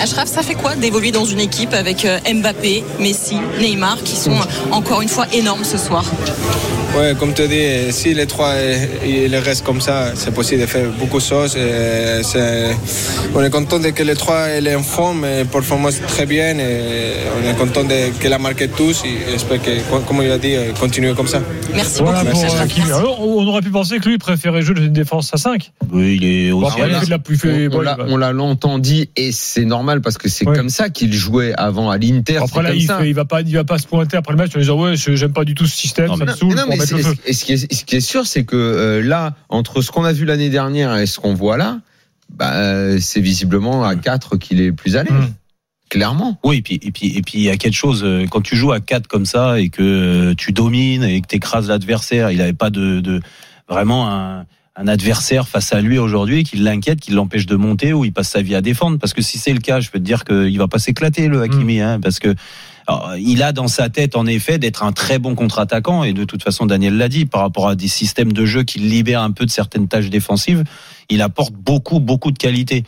Ashraf, 0.00 0.28
ça 0.28 0.42
fait 0.42 0.54
quoi 0.54 0.74
d'évoluer 0.74 1.12
dans 1.12 1.24
une 1.24 1.40
équipe 1.40 1.72
avec 1.72 2.04
euh, 2.04 2.18
Mbappé, 2.32 2.82
Messi, 2.98 3.36
Neymar, 3.60 4.02
qui 4.02 4.16
sont 4.16 4.32
euh, 4.32 4.72
encore 4.72 5.02
une 5.02 5.08
fois 5.08 5.26
énormes 5.32 5.64
ce 5.64 5.78
soir? 5.78 6.04
Ouais, 6.96 7.12
comme 7.18 7.34
tu 7.34 7.46
dis, 7.48 7.92
si 7.92 8.14
les 8.14 8.26
trois 8.26 8.50
euh, 8.54 8.86
ils 9.04 9.34
restent 9.36 9.64
comme 9.64 9.80
ça, 9.80 10.12
c'est 10.14 10.32
possible 10.32 10.60
de 10.60 10.66
faire 10.66 10.88
beaucoup 10.98 11.18
de 11.18 11.22
choses. 11.24 11.56
Et 11.56 12.22
on 13.34 13.42
est 13.42 13.50
content 13.50 13.80
de 13.80 13.88
que 13.90 14.02
les 14.04 14.14
trois 14.14 14.46
ils 14.60 14.76
en 14.76 14.82
forme 14.82 15.24
et 15.24 15.44
performent 15.44 15.90
très 16.06 16.24
bien. 16.24 16.56
Et 16.58 17.14
on 17.36 17.50
est 17.50 17.54
content 17.56 17.82
de 17.82 18.16
qu'elle 18.20 18.32
a 18.32 18.38
marqué 18.38 18.68
tous. 18.68 19.02
Et 19.04 19.30
j'espère 19.32 19.60
que, 19.60 19.70
comme 20.06 20.22
il 20.22 20.30
a 20.30 20.38
dit, 20.38 20.54
euh, 20.54 20.72
continuer 20.78 21.12
comme 21.14 21.26
ça. 21.26 21.40
Merci 21.74 22.00
Voilà 22.02 22.22
beaucoup. 22.22 22.36
pour. 22.46 22.84
Alors, 22.96 23.20
on 23.26 23.44
aurait 23.48 23.62
pu 23.62 23.70
penser 23.70 23.98
que 23.98 24.08
lui 24.08 24.18
préférait 24.18 24.62
jouer 24.62 24.76
de 24.76 24.86
défense 24.86 25.30
à 25.34 25.36
5. 25.36 25.72
Oui, 25.92 26.18
il 26.20 26.24
est 26.24 26.50
Bon, 26.52 26.64
aussi. 26.66 26.78
la 26.78 27.18
fait. 27.18 27.68
On, 27.72 27.80
l'a- 27.80 27.96
l'a 28.16 28.32
longtemps 28.32 28.78
dit 28.78 29.10
et 29.16 29.32
c'est 29.32 29.64
normal 29.64 30.00
parce 30.00 30.16
que 30.16 30.28
c'est 30.28 30.46
Ouais. 30.46 30.54
comme 30.56 30.68
ça 30.68 30.90
qu'il 30.90 31.12
jouait 31.12 31.52
avant 31.56 31.90
à 31.90 31.98
l'Inter. 31.98 32.36
Après 32.36 32.62
là, 32.62 32.68
comme 32.70 32.78
il, 32.78 32.86
ça. 32.86 32.98
fait- 32.98 33.08
il 33.08 33.14
va 33.14 33.24
pas, 33.24 33.40
il 33.40 33.54
va 33.54 33.64
pas 33.64 33.78
se 33.78 33.86
pointer 33.88 34.16
après 34.16 34.32
le 34.32 34.38
match 34.38 34.52
en 34.54 34.60
disant 34.60 34.80
ouais, 34.80 34.94
je- 34.96 35.16
j'aime 35.16 35.32
pas 35.32 35.44
du 35.44 35.54
tout 35.54 35.66
ce 35.66 35.76
système, 35.76 36.06
Non, 36.06 36.16
ça 36.16 36.24
mais 36.24 36.32
me 36.32 36.36
saoule 36.36 36.48
Mais 36.50 36.54
non, 36.54 36.62
pour 36.66 36.76
mais 36.76 36.83
feu. 36.86 37.14
et 37.26 37.32
ce, 37.32 37.44
qui 37.44 37.52
est, 37.52 37.72
ce 37.72 37.84
qui 37.84 37.96
est 37.96 38.00
sûr, 38.00 38.26
c'est 38.26 38.44
que 38.44 38.56
euh, 38.56 39.02
là, 39.02 39.34
entre 39.48 39.82
ce 39.82 39.90
qu'on 39.90 40.04
a 40.04 40.12
vu 40.12 40.24
l'année 40.24 40.50
dernière 40.50 40.96
et 40.96 41.06
ce 41.06 41.20
qu'on 41.20 41.34
voit 41.34 41.56
là, 41.56 41.80
bah, 42.32 42.54
euh, 42.54 42.98
c'est 43.00 43.20
visiblement 43.20 43.84
à 43.84 43.96
4 43.96 44.36
qu'il 44.36 44.60
est 44.60 44.72
plus 44.72 44.96
à 44.96 45.02
l'aise. 45.02 45.12
Mm. 45.12 45.34
Clairement. 45.90 46.40
Oui, 46.42 46.56
et 46.56 46.62
puis 46.62 46.80
et 46.82 46.90
puis 46.90 47.16
et 47.16 47.22
puis 47.22 47.38
il 47.38 47.42
y 47.42 47.50
a 47.50 47.56
quelque 47.56 47.74
chose 47.74 48.02
euh, 48.04 48.26
quand 48.28 48.40
tu 48.40 48.56
joues 48.56 48.72
à 48.72 48.80
4 48.80 49.06
comme 49.06 49.26
ça 49.26 49.60
et 49.60 49.68
que 49.68 50.32
tu 50.32 50.52
domines 50.52 51.04
et 51.04 51.20
que 51.20 51.26
tu 51.26 51.36
écrases 51.36 51.68
l'adversaire, 51.68 52.30
il 52.30 52.40
avait 52.40 52.52
pas 52.52 52.70
de, 52.70 53.00
de 53.00 53.20
vraiment 53.68 54.10
un 54.10 54.46
un 54.76 54.88
adversaire 54.88 55.46
face 55.46 55.72
à 55.72 55.80
lui 55.80 55.98
aujourd'hui 55.98 56.42
qui 56.42 56.56
l'inquiète, 56.56 57.00
qui 57.00 57.12
l'empêche 57.12 57.46
de 57.46 57.54
monter 57.54 57.92
ou 57.92 58.04
il 58.04 58.12
passe 58.12 58.30
sa 58.30 58.42
vie 58.42 58.54
à 58.54 58.60
défendre 58.60 58.98
parce 58.98 59.12
que 59.12 59.22
si 59.22 59.38
c'est 59.38 59.52
le 59.52 59.60
cas, 59.60 59.80
je 59.80 59.90
peux 59.90 59.98
te 59.98 60.04
dire 60.04 60.24
qu'il 60.24 60.58
va 60.58 60.68
pas 60.68 60.78
s'éclater 60.78 61.28
le 61.28 61.42
Hakimi 61.42 61.80
hein, 61.80 62.00
parce 62.00 62.18
que 62.18 62.34
il 63.18 63.42
a 63.42 63.52
dans 63.52 63.68
sa 63.68 63.88
tête 63.88 64.16
en 64.16 64.26
effet 64.26 64.58
d'être 64.58 64.82
un 64.82 64.92
très 64.92 65.18
bon 65.18 65.34
contre-attaquant 65.34 66.04
et 66.04 66.12
de 66.12 66.24
toute 66.24 66.42
façon 66.42 66.66
Daniel 66.66 66.96
l'a 66.96 67.08
dit 67.08 67.24
par 67.24 67.40
rapport 67.40 67.68
à 67.68 67.76
des 67.76 67.88
systèmes 67.88 68.32
de 68.32 68.44
jeu 68.44 68.62
qui 68.62 68.78
libèrent 68.78 69.22
un 69.22 69.30
peu 69.30 69.46
de 69.46 69.50
certaines 69.50 69.88
tâches 69.88 70.10
défensives, 70.10 70.64
il 71.08 71.22
apporte 71.22 71.54
beaucoup 71.54 72.00
beaucoup 72.00 72.30
de 72.30 72.38
qualité. 72.38 72.84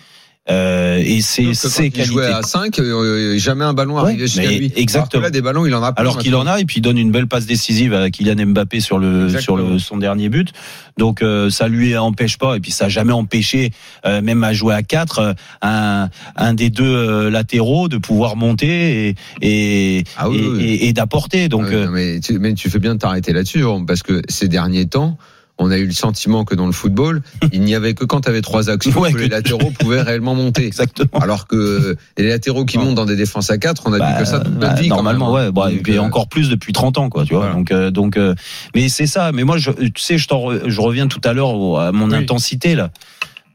Euh, 0.48 1.02
et 1.04 1.22
c'est 1.22 1.54
ses 1.54 1.86
il 1.86 1.90
qualités. 1.90 2.04
jouait 2.04 2.26
à 2.26 2.40
5, 2.42 2.78
euh, 2.78 3.36
jamais 3.36 3.64
un 3.64 3.74
ballon 3.74 3.94
Ouais, 3.96 4.02
arrivait 4.02 4.28
jusqu'à 4.28 4.48
lui. 4.48 4.72
exactement. 4.76 5.20
Alors 5.20 5.22
là, 5.24 5.30
des 5.30 5.42
ballons, 5.42 5.66
il 5.66 5.74
en 5.74 5.82
a 5.82 5.92
plein 5.92 6.00
Alors 6.02 6.18
qu'il 6.18 6.36
en 6.36 6.46
a 6.46 6.60
et 6.60 6.64
puis 6.64 6.76
il 6.78 6.82
donne 6.82 6.98
une 6.98 7.10
belle 7.10 7.26
passe 7.26 7.46
décisive 7.46 7.92
à 7.94 8.10
Kylian 8.10 8.46
Mbappé 8.46 8.78
sur 8.78 8.98
le 9.00 9.24
Exactement. 9.24 9.42
sur 9.42 9.56
le 9.56 9.78
son 9.80 9.96
dernier 9.96 10.28
but. 10.28 10.52
Donc 10.98 11.20
euh, 11.20 11.50
ça 11.50 11.66
lui 11.66 11.96
empêche 11.96 12.38
pas 12.38 12.56
et 12.56 12.60
puis 12.60 12.70
ça 12.70 12.84
a 12.84 12.88
jamais 12.88 13.12
empêché 13.12 13.72
euh, 14.06 14.22
même 14.22 14.44
à 14.44 14.52
jouer 14.52 14.74
à 14.74 14.82
4 14.84 15.34
un 15.62 16.08
un 16.36 16.54
des 16.54 16.70
deux 16.70 16.84
euh, 16.84 17.28
latéraux 17.28 17.88
de 17.88 17.98
pouvoir 17.98 18.36
monter 18.36 19.08
et 19.08 19.14
et 19.42 20.04
Ah 20.16 20.28
oui, 20.30 20.38
et, 20.38 20.48
oui. 20.48 20.62
et- 20.64 20.88
et 20.88 20.92
d'apporter. 20.92 21.48
Donc 21.48 21.62
Ouais, 21.64 21.74
euh, 21.74 21.86
non, 21.86 21.90
mais, 21.92 22.20
tu, 22.20 22.38
mais 22.38 22.54
tu 22.54 22.70
fais 22.70 22.78
bien 22.78 22.94
de 22.94 23.00
t'arrêter 23.00 23.32
là-dessus, 23.32 23.64
parce 23.86 24.02
que 24.04 24.22
ces 24.28 24.46
derniers 24.48 24.86
temps, 24.86 25.18
on 25.58 25.70
a 25.70 25.78
eu 25.78 25.86
le 25.86 25.92
sentiment 25.92 26.44
que 26.44 26.54
dans 26.54 26.66
le 26.66 26.72
football, 26.72 27.22
il 27.52 27.62
n'y 27.62 27.74
avait 27.74 27.94
que 27.94 28.04
quand 28.04 28.20
tu 28.22 28.28
avais 28.28 28.42
trois 28.42 28.68
actions 28.68 29.00
Ouais, 29.00 29.10
que 29.12 29.16
que- 29.16 29.22
les 29.22 29.28
latéraux 29.28 29.70
pouvaient 29.78 30.02
réellement 30.02 30.34
monter. 30.34 30.66
exactement. 30.66 31.18
Alors 31.20 31.46
que 31.46 31.96
les 32.18 32.28
latéraux 32.28 32.64
qui 32.66 32.76
montent 32.78 32.94
dans 32.94 33.06
des 33.06 33.16
défenses 33.16 33.50
à 33.50 33.56
4, 33.58 33.84
on 33.86 33.92
a 33.94 33.98
Bah, 33.98 34.12
vu 34.12 34.18
que 34.24 34.28
ça 34.28 34.40
toute 34.40 34.54
bah, 34.54 34.68
notre 34.70 34.82
vie. 34.82 34.88
normalement 34.88 35.34
hein. 35.36 35.44
ouais 35.46 35.52
bon, 35.52 35.66
et 35.68 35.76
Donc, 35.76 35.88
euh, 35.88 35.98
encore 36.00 36.28
plus 36.28 36.50
depuis 36.50 36.72
30 36.72 36.98
ans 36.98 37.08
quoi 37.08 37.24
tu 37.24 37.30
vois 37.34 37.40
Voilà. 37.44 37.54
donc 37.54 37.70
euh, 37.70 37.90
donc 37.90 38.16
euh, 38.16 38.34
mais 38.74 38.88
c'est 38.88 39.06
ça 39.06 39.32
mais 39.32 39.44
moi 39.44 39.56
je, 39.58 39.70
tu 39.70 40.02
sais 40.02 40.18
je 40.18 40.28
t'en 40.28 40.38
re- 40.40 40.68
je 40.68 40.80
reviens 40.80 41.06
tout 41.08 41.20
à 41.24 41.32
l'heure 41.32 41.50
à 41.80 41.92
mon 41.92 42.10
Oui. 42.10 42.16
intensité 42.16 42.74
là 42.74 42.90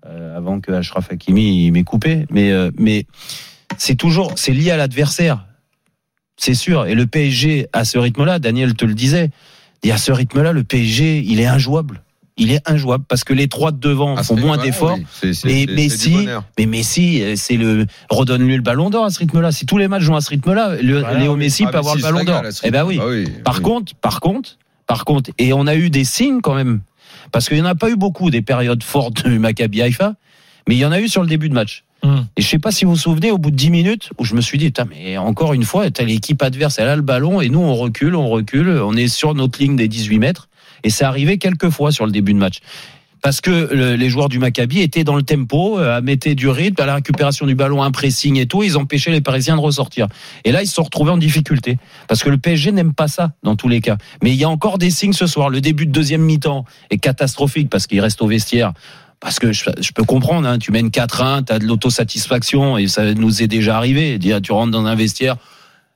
euh, 0.08 0.36
avant 0.38 0.60
que 0.60 0.72
Ashraf 0.72 1.12
Hakimi 1.12 1.70
m'ait 1.72 1.84
coupé 1.84 2.26
mais 2.32 2.52
euh, 2.52 2.72
mais 2.80 3.06
c'est 3.78 3.96
toujours 3.96 4.34
c'est 4.38 4.54
lié 4.54 4.72
à 4.72 4.78
l'adversaire 4.78 5.46
c'est 6.38 6.56
sûr 6.56 6.88
et 6.88 6.96
le 6.96 7.06
PSG 7.06 7.68
à 7.74 7.86
ce 7.86 7.98
rythme 8.00 8.24
là 8.26 8.40
Daniel 8.40 8.74
te 8.74 8.86
le 8.86 8.96
disait 8.96 9.30
et 9.84 9.92
à 9.92 9.98
ce 9.98 10.12
rythme 10.12 10.42
là 10.42 10.54
le 10.54 10.64
PSG 10.64 11.24
il 11.26 11.40
est 11.40 11.46
injouable 11.46 12.02
il 12.38 12.52
est 12.52 12.68
injouable 12.70 13.04
parce 13.08 13.24
que 13.24 13.34
les 13.34 13.48
trois 13.48 13.72
de 13.72 13.78
devant 13.78 14.16
ce 14.18 14.24
font 14.24 14.36
moins 14.38 14.54
rythme-là, 14.58 14.64
d'efforts 14.64 14.98
oui, 15.24 15.38
Mais 15.44 15.66
Messi, 15.76 16.28
mais 16.58 16.66
Messi, 16.66 17.22
euh, 17.22 17.34
c'est 17.36 17.58
le 17.58 17.86
redonne-lui 18.10 18.56
le 18.56 18.62
ballon 18.62 18.90
d'or 18.90 19.04
à 19.06 19.10
ce 19.12 19.20
rythme-là. 19.20 19.52
Si 19.52 19.66
tous 19.66 19.78
les 19.78 19.88
matchs 19.90 20.04
jouent 20.04 20.16
à 20.16 20.22
ce 20.22 20.30
rythme-là, 20.30 20.76
Voilà, 20.82 21.14
Léo. 21.20 21.36
Messi 21.36 21.66
Ah, 21.68 21.72
peut 21.72 21.78
avoir 21.78 21.96
le 21.96 22.02
Messi 22.02 22.12
ballon 22.14 22.24
d'or. 22.24 22.42
Eh 22.64 22.72
ben 22.72 22.86
oui. 22.86 23.00
Ah 23.02 23.06
oui, 23.10 23.26
Par 23.44 23.58
oui. 23.58 23.62
contre, 23.62 23.94
par 23.96 24.22
contre, 24.22 24.58
par 24.88 25.04
contre, 25.06 25.30
et 25.38 25.52
on 25.54 25.68
a 25.68 25.76
eu 25.76 25.90
des 25.90 26.06
signes 26.06 26.40
quand 26.42 26.56
même, 26.56 26.80
parce 27.32 27.48
qu'il 27.48 27.58
n'y 27.58 27.64
en 27.64 27.66
a 27.66 27.76
pas 27.76 27.90
eu 27.92 27.96
beaucoup 27.98 28.32
des 28.32 28.42
périodes 28.42 28.82
fortes 28.82 29.28
du 29.28 29.38
Maccabi 29.38 29.82
Haïfa, 29.82 30.16
mais 30.68 30.76
il 30.76 30.80
y 30.80 30.86
en 30.86 30.92
a 30.94 31.00
eu 31.02 31.10
sur 31.10 31.22
le 31.22 31.28
début 31.28 31.50
de 31.50 31.54
match. 31.54 31.84
Hum. 32.04 32.26
Et 32.36 32.42
je 32.42 32.48
sais 32.48 32.60
pas 32.60 32.72
si 32.72 32.86
vous 32.86 32.92
vous 32.92 32.98
souvenez, 32.98 33.32
au 33.32 33.38
bout 33.38 33.52
de 33.52 33.56
10 33.56 33.70
minutes, 33.70 34.10
où 34.18 34.26
je 34.26 34.34
me 34.36 34.42
suis 34.42 34.58
dit, 34.58 34.74
mais 34.90 35.18
encore 35.18 35.54
une 35.54 35.64
fois, 35.64 35.90
t'as 35.92 36.04
l'équipe 36.04 36.42
adverse, 36.42 36.80
elle 36.80 36.88
a 36.88 36.96
le 36.96 37.02
ballon, 37.04 37.42
et 37.42 37.50
nous, 37.50 37.60
on 37.60 37.76
recule, 37.76 38.16
on 38.16 38.28
recule, 38.30 38.70
on 38.84 38.96
est 38.96 39.08
sur 39.08 39.36
notre 39.36 39.60
ligne 39.62 39.76
des 39.76 39.88
18 39.88 40.18
mètres. 40.20 40.48
Et 40.84 40.90
c'est 40.90 41.04
arrivé 41.06 41.38
quelques 41.38 41.70
fois 41.70 41.92
sur 41.92 42.06
le 42.08 42.12
début 42.12 42.34
de 42.34 42.40
match. 42.40 42.58
Parce 43.22 43.40
que 43.40 43.52
le- 43.72 43.96
les 43.96 44.10
joueurs 44.10 44.30
du 44.30 44.40
Maccabi 44.40 44.80
étaient 44.82 45.04
dans 45.04 45.16
le 45.16 45.22
tempo, 45.22 45.78
euh, 45.78 46.02
mettaient 46.02 46.34
du 46.34 46.50
rythme, 46.50 46.82
à 46.82 46.88
la 46.88 46.96
récupération 46.96 47.46
du 47.46 47.54
ballon, 47.54 47.84
un 47.84 47.92
pressing 47.92 48.38
et 48.40 48.48
tout, 48.48 48.64
ils 48.64 48.78
empêchaient 48.78 49.12
les 49.12 49.22
Parisiens 49.22 49.56
de 49.56 49.62
ressortir. 49.62 50.08
Et 50.44 50.52
là, 50.52 50.64
ils 50.64 50.68
se 50.68 50.74
sont 50.74 50.82
retrouvés 50.82 51.12
en 51.12 51.20
difficulté. 51.20 51.78
Parce 52.08 52.24
que 52.24 52.32
le 52.32 52.40
PSG 52.40 52.72
n'aime 52.72 52.96
pas 52.96 53.08
ça, 53.08 53.34
dans 53.44 53.56
tous 53.56 53.68
les 53.68 53.80
cas. 53.80 53.98
Mais 54.24 54.32
il 54.32 54.38
y 54.38 54.44
a 54.44 54.50
encore 54.50 54.80
des 54.80 54.90
signes 54.90 55.14
ce 55.14 55.28
soir. 55.28 55.52
Le 55.52 55.62
début 55.62 55.86
de 55.86 55.92
deuxième 55.92 56.24
mi-temps 56.24 56.66
est 56.90 56.98
catastrophique 56.98 57.70
parce 57.70 57.86
qu'il 57.86 58.02
reste 58.02 58.24
au 58.24 58.28
vestiaire. 58.28 58.74
Parce 59.22 59.38
que 59.40 59.52
je, 59.54 59.66
je 59.80 59.92
peux 59.94 60.04
comprendre, 60.04 60.48
hein, 60.48 60.58
tu 60.58 60.72
mènes 60.72 60.90
4-1, 60.90 61.46
tu 61.46 61.54
as 61.54 61.60
de 61.60 61.66
l'autosatisfaction 61.66 62.78
et 62.78 62.88
ça 62.88 63.14
nous 63.14 63.42
est 63.44 63.48
déjà 63.48 63.78
arrivé. 63.78 64.18
Dire, 64.18 64.42
tu 64.42 64.52
rentres 64.52 64.72
dans 64.72 64.86
un 64.86 64.96
vestiaire, 64.96 65.38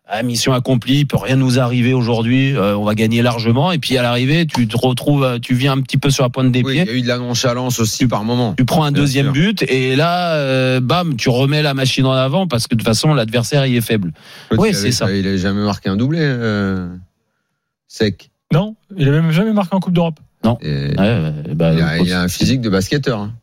ah, 0.08 0.22
mission 0.22 0.54
accomplie, 0.54 1.00
il 1.00 1.06
peut 1.08 1.18
rien 1.18 1.36
nous 1.36 1.60
arriver 1.60 1.92
aujourd'hui, 1.96 2.56
euh, 2.56 2.78
on 2.78 2.84
va 2.84 2.94
gagner 2.94 3.24
largement. 3.24 3.72
Et 3.72 3.80
puis 3.80 3.98
à 3.98 4.04
l'arrivée, 4.04 4.46
tu 4.46 4.68
te 4.68 4.78
retrouves, 4.78 5.24
euh, 5.24 5.40
tu 5.40 5.56
viens 5.56 5.72
un 5.74 5.82
petit 5.82 5.98
peu 5.98 6.12
sur 6.12 6.24
la 6.24 6.30
pointe 6.30 6.52
des 6.52 6.62
Oui, 6.62 6.74
pieds. 6.74 6.84
il 6.84 6.88
y 6.88 6.92
a 6.92 6.94
eu 6.94 7.02
de 7.02 7.08
la 7.08 7.18
nonchalance 7.18 7.80
aussi 7.80 8.06
par 8.06 8.24
moment. 8.24 8.54
Tu 8.56 8.64
prends 8.66 8.84
un 8.84 8.92
Bien 8.92 9.02
deuxième 9.02 9.26
sûr. 9.26 9.34
but 9.34 9.64
et 9.64 9.96
là, 9.96 10.34
euh, 10.36 10.80
bam, 10.80 11.16
tu 11.16 11.30
remets 11.30 11.64
la 11.64 11.74
machine 11.74 12.06
en 12.06 12.12
avant 12.12 12.46
parce 12.48 12.68
que 12.68 12.76
de 12.76 12.80
toute 12.82 12.88
façon, 12.88 13.16
l'adversaire 13.16 13.66
il 13.66 13.76
est 13.76 13.82
faible. 13.82 14.14
Oui, 14.52 14.70
il 14.70 14.76
c'est 14.76 14.82
avait- 14.84 14.92
ça. 14.92 15.12
Il 15.12 15.28
a 15.28 15.36
jamais 15.38 15.64
marqué 15.64 15.90
un 15.90 15.96
doublé. 15.98 16.20
euh, 16.22 16.88
Sec. 17.88 18.30
Non, 18.54 18.76
il 18.96 19.08
a 19.08 19.12
même 19.12 19.32
jamais 19.32 19.54
marqué 19.54 19.76
en 19.76 19.80
Coupe 19.80 19.94
d'Europe. 19.94 20.20
Et 20.62 20.94
Ouais, 20.98 21.32
bah, 21.56 21.74
il, 21.74 21.82
a, 21.82 21.98
il 22.00 22.14
a 22.14 22.22
un 22.22 22.28
physique 22.28 22.62
de 22.62 22.70
basketteur. 22.70 23.20
hein. 23.20 23.34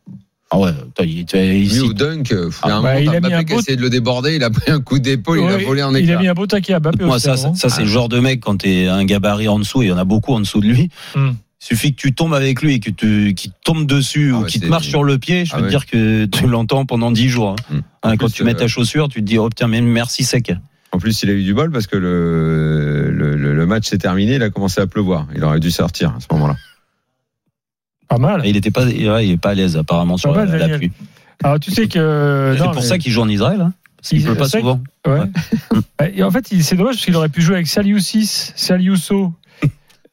Ah 0.55 0.59
ouais, 0.59 0.71
il 1.03 1.25
ici. 1.63 1.81
au 1.81 1.95
dunk, 1.95 2.31
euh, 2.33 2.51
il 2.51 2.55
Ah, 2.71 2.77
un 2.77 2.83
bah, 2.83 3.01
il 3.01 3.09
a 3.09 3.13
mis 3.13 3.21
Mbappé 3.21 3.35
un 3.35 3.45
qui 3.45 3.53
a 3.53 3.57
beau- 3.57 3.61
essayé 3.63 3.77
de 3.77 3.81
le 3.81 3.89
déborder, 3.89 4.37
il 4.37 4.45
a 4.45 4.51
pris 4.51 4.71
un 4.71 4.81
coup 4.83 4.99
d'épaule, 4.99 5.39
il 5.39 5.45
a 5.49 5.57
Ouais, 5.57 5.65
volé 5.65 5.83
en 5.83 5.95
il 5.95 6.03
éclat. 6.05 6.19
a 6.19 6.21
mis 6.21 6.29
un 6.29 6.35
beau 6.35 6.47
taquet 6.47 6.75
à 6.75 6.81
Mbappé 6.81 7.05
Moi, 7.07 7.17
aussi, 7.17 7.25
ça, 7.25 7.37
ça, 7.39 7.69
c'est 7.71 7.81
le 7.81 7.89
genre 7.89 8.11
de 8.11 8.21
mec 8.21 8.41
quand 8.41 8.59
t'es 8.59 8.87
un 8.87 9.03
gabarit 9.07 9.49
en 9.49 9.59
dessous, 9.59 9.81
et 9.83 9.87
il 9.87 9.89
y 9.89 9.93
en 9.93 9.97
a 9.97 10.05
beaucoup 10.05 10.35
en 10.35 10.41
dessous 10.41 10.61
de 10.61 10.67
lui. 10.67 10.91
Hmm. 11.17 11.31
Il 11.63 11.65
suffit 11.65 11.95
que 11.95 12.01
tu 12.03 12.13
tombes 12.13 12.35
avec 12.35 12.61
lui 12.61 12.75
et 12.75 12.81
que 12.81 12.91
tu, 12.91 13.33
qu'il 13.35 13.51
te 13.53 13.57
tombe 13.65 13.87
dessus 13.87 14.33
Ah 14.35 14.39
ou 14.39 14.43
ouais, 14.43 14.49
qu'il 14.49 14.61
te 14.61 14.67
marche 14.67 14.89
sur 14.89 15.05
le 15.05 15.17
pied, 15.17 15.47
je 15.47 15.53
Ah 15.53 15.57
peux 15.57 15.61
te 15.63 15.65
ouais. 15.67 15.71
dire 15.71 15.87
que 15.87 16.27
tu 16.27 16.47
l'entends 16.47 16.85
pendant 16.85 17.11
10 17.13 17.29
jours. 17.31 17.57
hein. 17.71 17.75
Hmm. 17.77 17.81
Hein, 18.03 18.17
quand 18.19 18.27
plus, 18.27 18.33
tu 18.35 18.45
mets 18.45 18.51
euh, 18.55 18.59
ta 18.59 18.67
chaussure, 18.69 19.09
tu 19.09 19.21
te 19.21 19.25
dis, 19.25 19.39
oh 19.39 19.49
putain, 19.49 19.69
mais 19.69 19.81
merci 19.81 20.23
sec. 20.25 20.53
En 20.91 20.99
plus, 20.99 21.23
il 21.23 21.31
a 21.31 21.33
eu 21.33 21.45
du 21.45 21.55
bol 21.55 21.71
parce 21.71 21.87
que 21.87 21.97
le, 21.97 23.11
le, 23.11 23.37
le- 23.37 23.55
le 23.55 23.67
match 23.67 23.89
s'est 23.89 23.97
terminé, 23.97 24.35
il 24.35 24.43
a 24.43 24.51
commencé 24.51 24.83
à 24.83 24.87
pleuvoir. 24.87 25.27
Il 25.35 25.43
aurait 25.45 25.61
dû 25.61 25.71
sortir 25.71 26.11
à 26.11 26.21
ce 26.21 26.27
moment-là. 26.33 26.57
Pas 28.13 28.19
mal. 28.19 28.43
Il 28.45 28.57
était 28.59 28.71
pas, 28.71 28.85
ouais, 28.85 29.27
il 29.27 29.33
est 29.33 29.37
pas 29.39 29.51
à 29.51 29.55
l'aise 29.55 29.77
apparemment 29.77 30.17
sur 30.19 30.35
mal, 30.35 30.55
la, 30.55 30.77
pluie. 30.77 30.93
Alors, 31.43 31.59
tu 31.59 31.71
sais 31.71 31.89
que. 31.89 32.55
C'est 32.59 32.65
pour 32.65 32.75
mais- 32.75 32.83
ça 32.83 32.99
qu'il 32.99 33.11
joue 33.11 33.23
en 33.23 33.29
Israël. 33.29 33.61
Hein, 33.63 33.73
Il- 34.11 34.23
pleut 34.25 34.35
pas 34.35 34.49
souvent. 34.49 34.83
Ouais. 35.07 35.21
Ouais, 36.01 36.13
Et 36.17 36.23
en 36.23 36.31
fait, 36.31 36.47
c'est 36.61 36.77
dommage 36.77 36.97
parce 36.97 37.05
qu'il 37.07 37.17
aurait 37.17 37.31
pu 37.31 37.41
jouer 37.41 37.55
avec 37.55 37.69
Saliusis, 37.69 38.53
Saliuso 38.55 39.33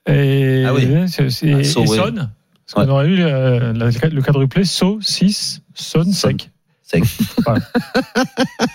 et, 0.07 0.63
Ah 0.65 0.73
oui. 0.73 0.87
c'est- 1.07 1.29
c'est- 1.29 1.53
Ah, 1.53 1.63
So, 1.65 1.83
et 1.83 1.87
ouais. 1.89 1.97
Son. 1.97 2.13
Parce 2.13 2.29
qu'on 2.73 2.81
Ouais. 2.83 2.89
aurait 2.89 3.07
eu 3.07 3.19
euh, 3.21 3.73
la- 3.73 3.89
le 4.09 4.21
quadruplé 4.21 4.63
So, 4.63 4.99
6, 5.01 5.61
Son, 5.73 6.03
sec. 6.13 6.49
Sec. 6.83 7.03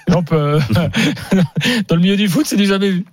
Et 0.09 0.13
dans 1.89 1.97
le 1.97 2.01
milieu 2.01 2.17
du 2.17 2.29
foot, 2.29 2.45
c'est 2.47 2.57
du 2.57 2.67
jamais 2.67 2.91
vu. 2.91 3.05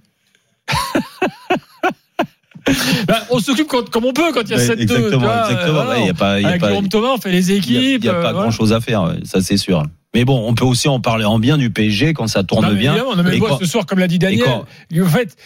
Bah, 3.08 3.26
on 3.32 3.40
s'occupe 3.40 3.68
quand- 3.68 3.90
comme 3.90 4.06
on 4.06 4.14
peut 4.14 4.32
quand 4.34 4.42
il 4.42 4.52
y 4.52 4.54
a 4.54 4.58
Ouais, 4.58 4.64
7-2. 4.66 4.76
tu 4.76 4.82
exactement, 4.84 5.20
vois, 5.20 5.44
exactement. 5.52 5.74
voilà. 5.84 6.00
Y 6.00 6.10
a 6.10 6.14
pas, 6.14 6.40
il 6.40 6.44
y 6.44 6.46
a 6.46 6.50
Avec 6.50 6.62
pas, 6.62 6.70
Thomas, 6.90 7.10
on 7.16 7.18
fait 7.18 7.32
les 7.32 7.50
il 7.52 7.54
y 7.54 7.56
a- 7.56 7.58
équipes. 7.58 8.02
il 8.04 8.06
y 8.06 8.10
a 8.10 8.12
euh, 8.12 8.16
pas 8.22 8.32
voilà. 8.32 8.40
grand 8.44 8.52
chose 8.52 8.72
à 8.74 8.80
faire, 8.82 9.16
ça 9.24 9.42
c'est 9.42 9.58
sûr. 9.58 9.84
Mais 10.14 10.26
bon, 10.26 10.44
on 10.46 10.54
peut 10.54 10.66
aussi 10.66 10.90
en 10.90 11.00
parler 11.00 11.24
en 11.24 11.40
bien 11.40 11.58
du 11.58 11.70
PSG 11.70 12.14
quand 12.14 12.28
ça 12.28 12.44
tourne 12.44 12.66
Non, 12.66 12.74
mais 12.74 12.78
bien. 12.80 12.98
non, 12.98 13.16
mais 13.24 13.38
Et 13.38 13.40
moi, 13.40 13.48
quand- 13.52 13.60
ce 13.60 13.66
soir, 13.66 13.86
comme 13.86 14.00
l'a 14.00 14.10
dit 14.10 14.20
Daniel, 14.20 14.44
quand- 14.44 14.66
en 15.02 15.06
fait, 15.08 15.38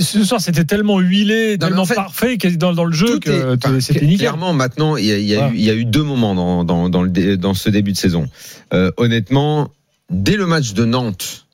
ce 0.00 0.22
soir, 0.22 0.38
c'était 0.40 0.64
tellement 0.64 1.00
huilé, 1.00 1.52
Non, 1.52 1.66
tellement 1.66 1.82
en 1.82 1.86
fait, 1.86 1.94
parfait 1.94 2.36
que 2.36 2.46
dans, 2.48 2.74
dans 2.74 2.84
le 2.84 2.92
jeu 2.92 3.18
que 3.20 3.56
enfin, 3.56 3.80
c'était 3.80 4.00
nickel. 4.04 4.18
Clairement, 4.18 4.52
maintenant, 4.52 4.96
il 4.98 5.06
y 5.06 5.12
a, 5.12 5.18
y 5.18 5.32
eu, 5.32 5.54
il 5.54 5.62
y 5.62 5.70
a 5.70 5.74
eu 5.74 5.86
deux 5.86 6.02
moments 6.02 6.34
dans, 6.34 6.62
dans, 6.62 6.90
dans, 6.90 7.02
le 7.02 7.36
dans 7.38 7.54
ce 7.54 7.70
début 7.70 7.92
de 7.92 7.96
saison. 7.96 8.28
Euh, 8.74 8.90
honnêtement, 8.98 9.70
dès 10.10 10.36
le 10.36 10.44
match 10.46 10.74
de 10.74 10.84
Nantes 10.84 11.46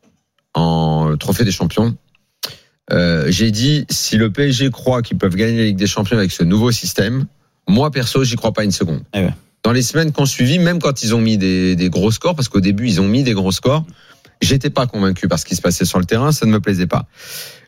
en 0.54 1.16
Trophée 1.16 1.44
des 1.44 1.52
Champions, 1.52 1.94
euh, 2.92 3.26
j'ai 3.28 3.50
dit 3.50 3.84
si 3.90 4.16
le 4.16 4.30
PSG 4.30 4.70
croit 4.70 5.02
qu'ils 5.02 5.18
peuvent 5.18 5.36
gagner 5.36 5.58
la 5.58 5.64
Ligue 5.64 5.76
des 5.76 5.86
Champions 5.86 6.18
avec 6.18 6.32
ce 6.32 6.42
nouveau 6.42 6.72
système, 6.72 7.26
moi 7.68 7.90
perso, 7.90 8.24
j'y 8.24 8.36
crois 8.36 8.52
pas 8.52 8.64
une 8.64 8.72
seconde. 8.72 9.02
Eh 9.14 9.24
ouais. 9.24 9.34
Dans 9.62 9.72
les 9.72 9.82
semaines 9.82 10.12
qu'on 10.12 10.24
suivi, 10.24 10.58
même 10.58 10.80
quand 10.80 11.02
ils 11.02 11.14
ont 11.14 11.20
mis 11.20 11.36
des, 11.36 11.76
des 11.76 11.90
gros 11.90 12.10
scores, 12.10 12.34
parce 12.34 12.48
qu'au 12.48 12.60
début 12.60 12.86
ils 12.86 13.00
ont 13.00 13.08
mis 13.08 13.22
des 13.24 13.34
gros 13.34 13.52
scores, 13.52 13.84
j'étais 14.40 14.70
pas 14.70 14.86
convaincu 14.86 15.28
par 15.28 15.38
ce 15.38 15.44
qui 15.44 15.56
se 15.56 15.60
passait 15.60 15.84
sur 15.84 15.98
le 15.98 16.04
terrain, 16.04 16.32
ça 16.32 16.46
ne 16.46 16.52
me 16.52 16.60
plaisait 16.60 16.86
pas. 16.86 17.06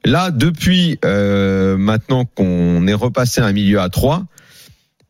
Là, 0.05 0.31
depuis 0.31 0.99
euh, 1.05 1.77
maintenant 1.77 2.25
qu'on 2.25 2.87
est 2.87 2.95
repassé 2.95 3.41
à 3.41 3.47
un 3.47 3.53
milieu 3.53 3.81
à 3.81 3.89
3, 3.89 4.25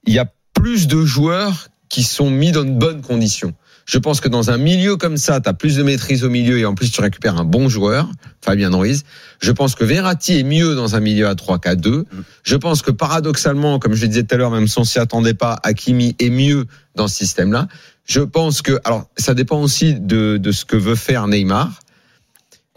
il 0.07 0.14
y 0.14 0.19
a 0.19 0.26
plus 0.55 0.88
de 0.88 1.05
joueurs 1.05 1.69
qui 1.88 2.02
sont 2.02 2.31
mis 2.31 2.52
dans 2.52 2.64
de 2.64 2.71
bonnes 2.71 3.02
conditions. 3.02 3.55
Je 3.91 3.99
pense 3.99 4.21
que 4.21 4.29
dans 4.29 4.53
un 4.53 4.57
milieu 4.57 4.97
comme 4.97 5.17
ça, 5.17 5.41
tu 5.41 5.49
as 5.49 5.53
plus 5.53 5.75
de 5.75 5.83
maîtrise 5.83 6.23
au 6.23 6.31
milieu 6.31 6.61
et 6.61 6.65
en 6.65 6.77
plus 6.77 6.93
tu 6.93 7.01
récupères 7.01 7.37
un 7.37 7.45
bon 7.45 7.69
joueur, 7.69 8.09
Fabien 8.41 8.71
Ruiz. 8.71 9.03
Je 9.43 9.51
pense 9.51 9.75
que 9.75 9.83
Verratti 9.83 10.39
est 10.39 10.45
mieux 10.45 10.77
dans 10.77 10.95
un 10.95 11.01
milieu 11.01 11.27
à 11.27 11.35
3 11.35 11.59
qu'à 11.59 11.75
2. 11.75 12.05
Je 12.45 12.57
pense 12.57 12.83
que 12.83 12.93
paradoxalement, 12.93 13.81
comme 13.81 13.95
je 13.95 14.03
le 14.03 14.07
disais 14.07 14.23
tout 14.23 14.37
à 14.37 14.39
l'heure, 14.39 14.53
même 14.53 14.69
si 14.69 14.79
on 14.79 14.85
s'y 14.85 15.01
attendait 15.01 15.35
pas, 15.35 15.59
Hakimi 15.65 16.15
est 16.21 16.31
mieux 16.31 16.67
dans 16.95 17.09
ce 17.09 17.17
système-là. 17.17 17.67
Je 18.05 18.21
pense 18.21 18.63
que, 18.63 18.79
alors, 18.85 19.11
ça 19.17 19.35
dépend 19.35 19.61
aussi 19.61 19.95
de, 19.95 20.37
de 20.37 20.53
ce 20.53 20.65
que 20.65 20.77
veut 20.77 20.95
faire 20.95 21.27
Neymar. 21.27 21.81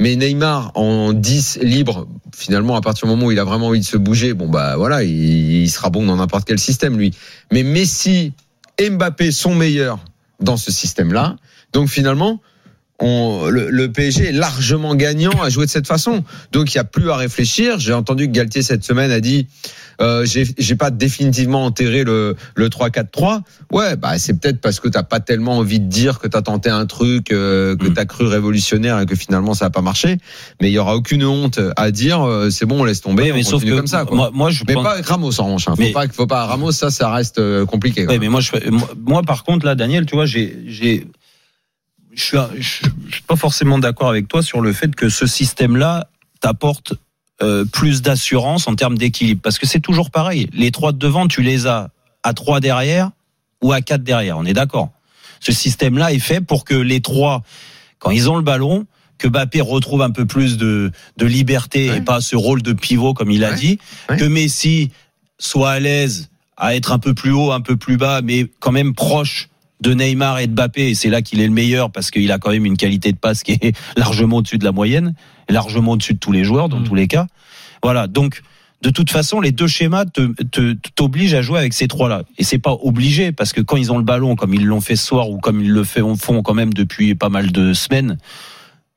Mais 0.02 0.16
Neymar 0.16 0.72
en 0.74 1.14
10 1.14 1.60
libre, 1.62 2.08
finalement, 2.36 2.76
à 2.76 2.82
partir 2.82 3.08
du 3.08 3.14
moment 3.14 3.28
où 3.28 3.32
il 3.32 3.38
a 3.38 3.44
vraiment 3.44 3.68
envie 3.68 3.82
de 3.82 3.86
se 3.86 3.98
bouger, 3.98 4.34
bon 4.34 4.50
bah 4.50 4.78
voilà, 4.78 5.04
il, 5.04 5.62
il 5.62 5.70
sera 5.70 5.92
bon 5.92 6.08
dans 6.08 6.16
n'importe 6.16 6.46
quel 6.46 6.58
système 6.58 6.98
lui. 6.98 7.14
Mais 7.52 7.62
Messi 7.62 8.34
Mbappé 8.82 9.32
sont 9.32 9.54
meilleurs 9.54 10.00
dans 10.40 10.58
ce 10.58 10.72
système-là. 10.72 11.36
Donc 11.72 11.90
finalement, 11.90 12.42
on, 13.00 13.48
le, 13.50 13.70
le 13.70 13.92
PSG 13.92 14.30
est 14.30 14.32
largement 14.32 14.96
gagnant 14.96 15.42
à 15.42 15.50
jouer 15.50 15.66
de 15.66 15.72
cette 15.72 15.88
façon. 15.88 16.24
Donc 16.52 16.74
il 16.74 16.78
n'y 16.78 16.82
a 16.82 16.86
plus 16.86 17.10
à 17.10 17.16
réfléchir. 17.18 17.80
J'ai 17.80 17.94
entendu 17.94 18.28
que 18.28 18.32
Galtier 18.32 18.62
cette 18.62 18.84
semaine 18.84 19.12
a 19.12 19.20
dit 19.20 19.48
euh, 20.02 20.26
j'ai 20.26 20.76
pas 20.76 20.90
définitivement 20.90 21.66
enterré 21.66 22.04
le, 22.04 22.36
le 22.56 22.68
3-4-3. 22.70 23.42
Ouais, 23.72 23.96
bah 23.96 24.18
c'est 24.18 24.34
peut-être 24.40 24.60
parce 24.60 24.80
que 24.80 24.88
t'as 24.90 25.04
pas 25.04 25.20
tellement 25.20 25.58
envie 25.58 25.80
de 25.80 25.86
dire 25.88 26.20
que 26.20 26.28
t'as 26.28 26.42
tenté 26.42 26.70
un 26.70 26.86
truc, 26.88 27.32
euh, 27.32 27.76
que 27.76 27.88
Mm. 27.88 27.94
t'as 27.94 28.06
cru 28.06 28.26
révolutionnaire 28.26 29.00
et 29.00 29.06
que 29.06 29.16
finalement 29.16 29.54
ça 29.54 29.66
a 29.66 29.70
pas 29.70 29.82
marché. 29.82 30.18
Mais 30.62 30.70
il 30.70 30.74
y 30.74 30.80
aura 30.80 30.96
aucune 30.96 31.24
honte 31.26 31.60
à 31.76 31.92
dire 31.92 32.22
euh, 32.28 32.50
c'est 32.50 32.66
bon, 32.66 32.82
on 32.82 32.84
laisse 32.86 33.02
tomber, 33.02 33.24
Oui, 33.24 33.32
on 33.32 33.36
mais 33.36 33.44
sauf 33.44 33.54
continue 33.56 33.72
que 33.72 33.78
comme 33.78 33.88
ça. 33.88 34.06
Quoi. 34.06 34.16
moi, 34.18 34.32
moi, 34.34 34.50
je 34.50 34.64
mais 34.68 34.74
pense- 34.76 34.84
pas 34.84 34.94
avec 34.94 35.06
Ramos 35.06 35.40
en 35.40 35.46
revanche. 35.46 35.68
Hein. 35.68 35.76
Faut 35.76 35.82
Mais- 35.82 35.92
pas, 35.92 36.08
faut 36.08 36.28
pas 36.28 36.46
Ramos, 36.46 36.72
ça, 36.72 36.90
ça 36.90 37.12
reste 37.12 37.38
euh, 37.40 37.66
compliqué. 37.66 38.08
Ouais, 38.08 38.18
mais 38.20 38.30
moi, 38.30 38.40
je, 38.42 38.52
moi, 39.06 39.22
par 39.24 39.44
contre, 39.44 39.66
là, 39.66 39.76
Daniel, 39.76 40.06
tu 40.06 40.16
vois, 40.16 40.26
j'ai, 40.26 40.58
je 42.16 42.24
suis, 42.24 42.38
je 42.60 43.14
suis 43.14 43.22
pas 43.28 43.36
forcément 43.36 43.80
d'accord 43.80 44.10
avec 44.10 44.28
toi 44.28 44.42
sur 44.44 44.62
le 44.62 44.74
fait 44.74 44.96
que 44.96 45.10
ce 45.10 45.26
système-là 45.28 46.08
t'apporte 46.42 46.94
euh, 47.42 47.66
plus 47.66 48.02
d'assurance 48.02 48.68
en 48.68 48.76
termes 48.76 48.98
d'équilibre, 48.98 49.42
parce 49.42 49.58
que 49.58 49.66
c'est 49.68 49.80
toujours 49.80 50.12
pareil. 50.12 50.48
Les 50.54 50.72
trois 50.72 50.92
de 50.92 50.98
devant, 50.98 51.28
tu 51.28 51.42
les 51.42 51.68
as 51.68 51.90
à 52.24 52.34
trois 52.34 52.60
derrière 52.60 53.12
ou 53.62 53.72
à 53.74 53.82
quatre 53.82 54.04
derrière. 54.04 54.38
On 54.38 54.46
est 54.46 54.54
d'accord. 54.54 54.92
Ce 55.40 55.52
système-là 55.52 56.14
est 56.14 56.20
fait 56.20 56.42
pour 56.42 56.64
que 56.66 56.76
les 56.76 57.02
trois, 57.02 57.44
quand 58.00 58.12
ils 58.12 58.30
ont 58.30 58.36
le 58.36 58.44
ballon, 58.44 58.86
que 59.18 59.28
Mbappé 59.28 59.62
retrouve 59.62 60.02
un 60.02 60.10
peu 60.12 60.26
plus 60.26 60.58
de, 60.58 60.92
de 61.18 61.26
liberté 61.26 61.90
Ouais. 61.90 61.98
et 61.98 62.02
pas 62.02 62.22
ce 62.22 62.36
rôle 62.36 62.62
de 62.62 62.74
pivot 62.74 63.14
comme 63.14 63.32
il 63.32 63.44
a 63.44 63.52
Ouais. 63.52 63.56
dit, 63.56 63.80
Ouais. 64.10 64.18
que 64.18 64.26
Messi 64.26 64.92
soit 65.40 65.72
à 65.72 65.80
l'aise 65.80 66.30
à 66.58 66.76
être 66.76 66.92
un 66.92 67.00
peu 67.00 67.14
plus 67.14 67.32
haut, 67.32 67.52
un 67.52 67.62
peu 67.62 67.76
plus 67.78 67.98
bas, 67.98 68.22
mais 68.22 68.48
quand 68.60 68.72
même 68.72 68.94
proche 68.94 69.50
de 69.84 69.94
Neymar 69.94 70.40
et 70.40 70.48
de 70.48 70.54
Mbappé, 70.54 70.90
et 70.90 70.96
c'est 70.96 71.10
là 71.10 71.22
qu'il 71.22 71.42
est 71.42 71.48
le 71.48 71.54
meilleur 71.54 71.92
parce 71.92 72.10
qu'il 72.10 72.32
a 72.32 72.40
quand 72.40 72.52
même 72.52 72.66
une 72.66 72.78
qualité 72.78 73.12
de 73.12 73.18
passe 73.18 73.44
qui 73.44 73.52
est 73.52 73.78
largement 73.98 74.38
au-dessus 74.38 74.58
de 74.58 74.64
la 74.64 74.72
moyenne, 74.72 75.14
largement 75.50 75.92
au-dessus 75.92 76.14
de 76.14 76.20
tous 76.20 76.32
les 76.32 76.44
joueurs 76.46 76.70
dans 76.70 76.80
Mm. 76.80 76.84
tous 76.86 76.96
les 76.96 77.08
cas. 77.08 77.28
Voilà, 77.84 78.08
donc 78.08 78.42
de 78.82 78.90
toute 78.90 79.12
façon, 79.12 79.40
les 79.42 79.52
deux 79.52 79.68
schémas 79.68 80.06
te, 80.06 80.22
te, 80.44 80.74
t'obligent 80.96 81.36
à 81.36 81.42
jouer 81.42 81.60
avec 81.60 81.74
ces 81.74 81.88
trois-là. 81.88 82.24
Et 82.38 82.44
c'est 82.44 82.60
pas 82.60 82.74
obligé 82.82 83.32
parce 83.32 83.52
que 83.54 83.62
quand 83.62 83.78
ils 83.78 83.92
ont 83.92 83.98
le 83.98 84.04
ballon, 84.04 84.36
comme 84.36 84.54
ils 84.54 84.66
l'ont 84.66 84.82
fait 84.82 84.96
ce 84.96 85.06
soir 85.06 85.30
ou 85.30 85.38
comme 85.38 85.62
ils 85.62 85.72
le 85.72 85.84
font 85.84 86.16
font 86.16 86.42
quand 86.42 86.54
même 86.54 86.74
depuis 86.74 87.14
pas 87.16 87.30
mal 87.30 87.52
de 87.52 87.74
semaines, 87.74 88.18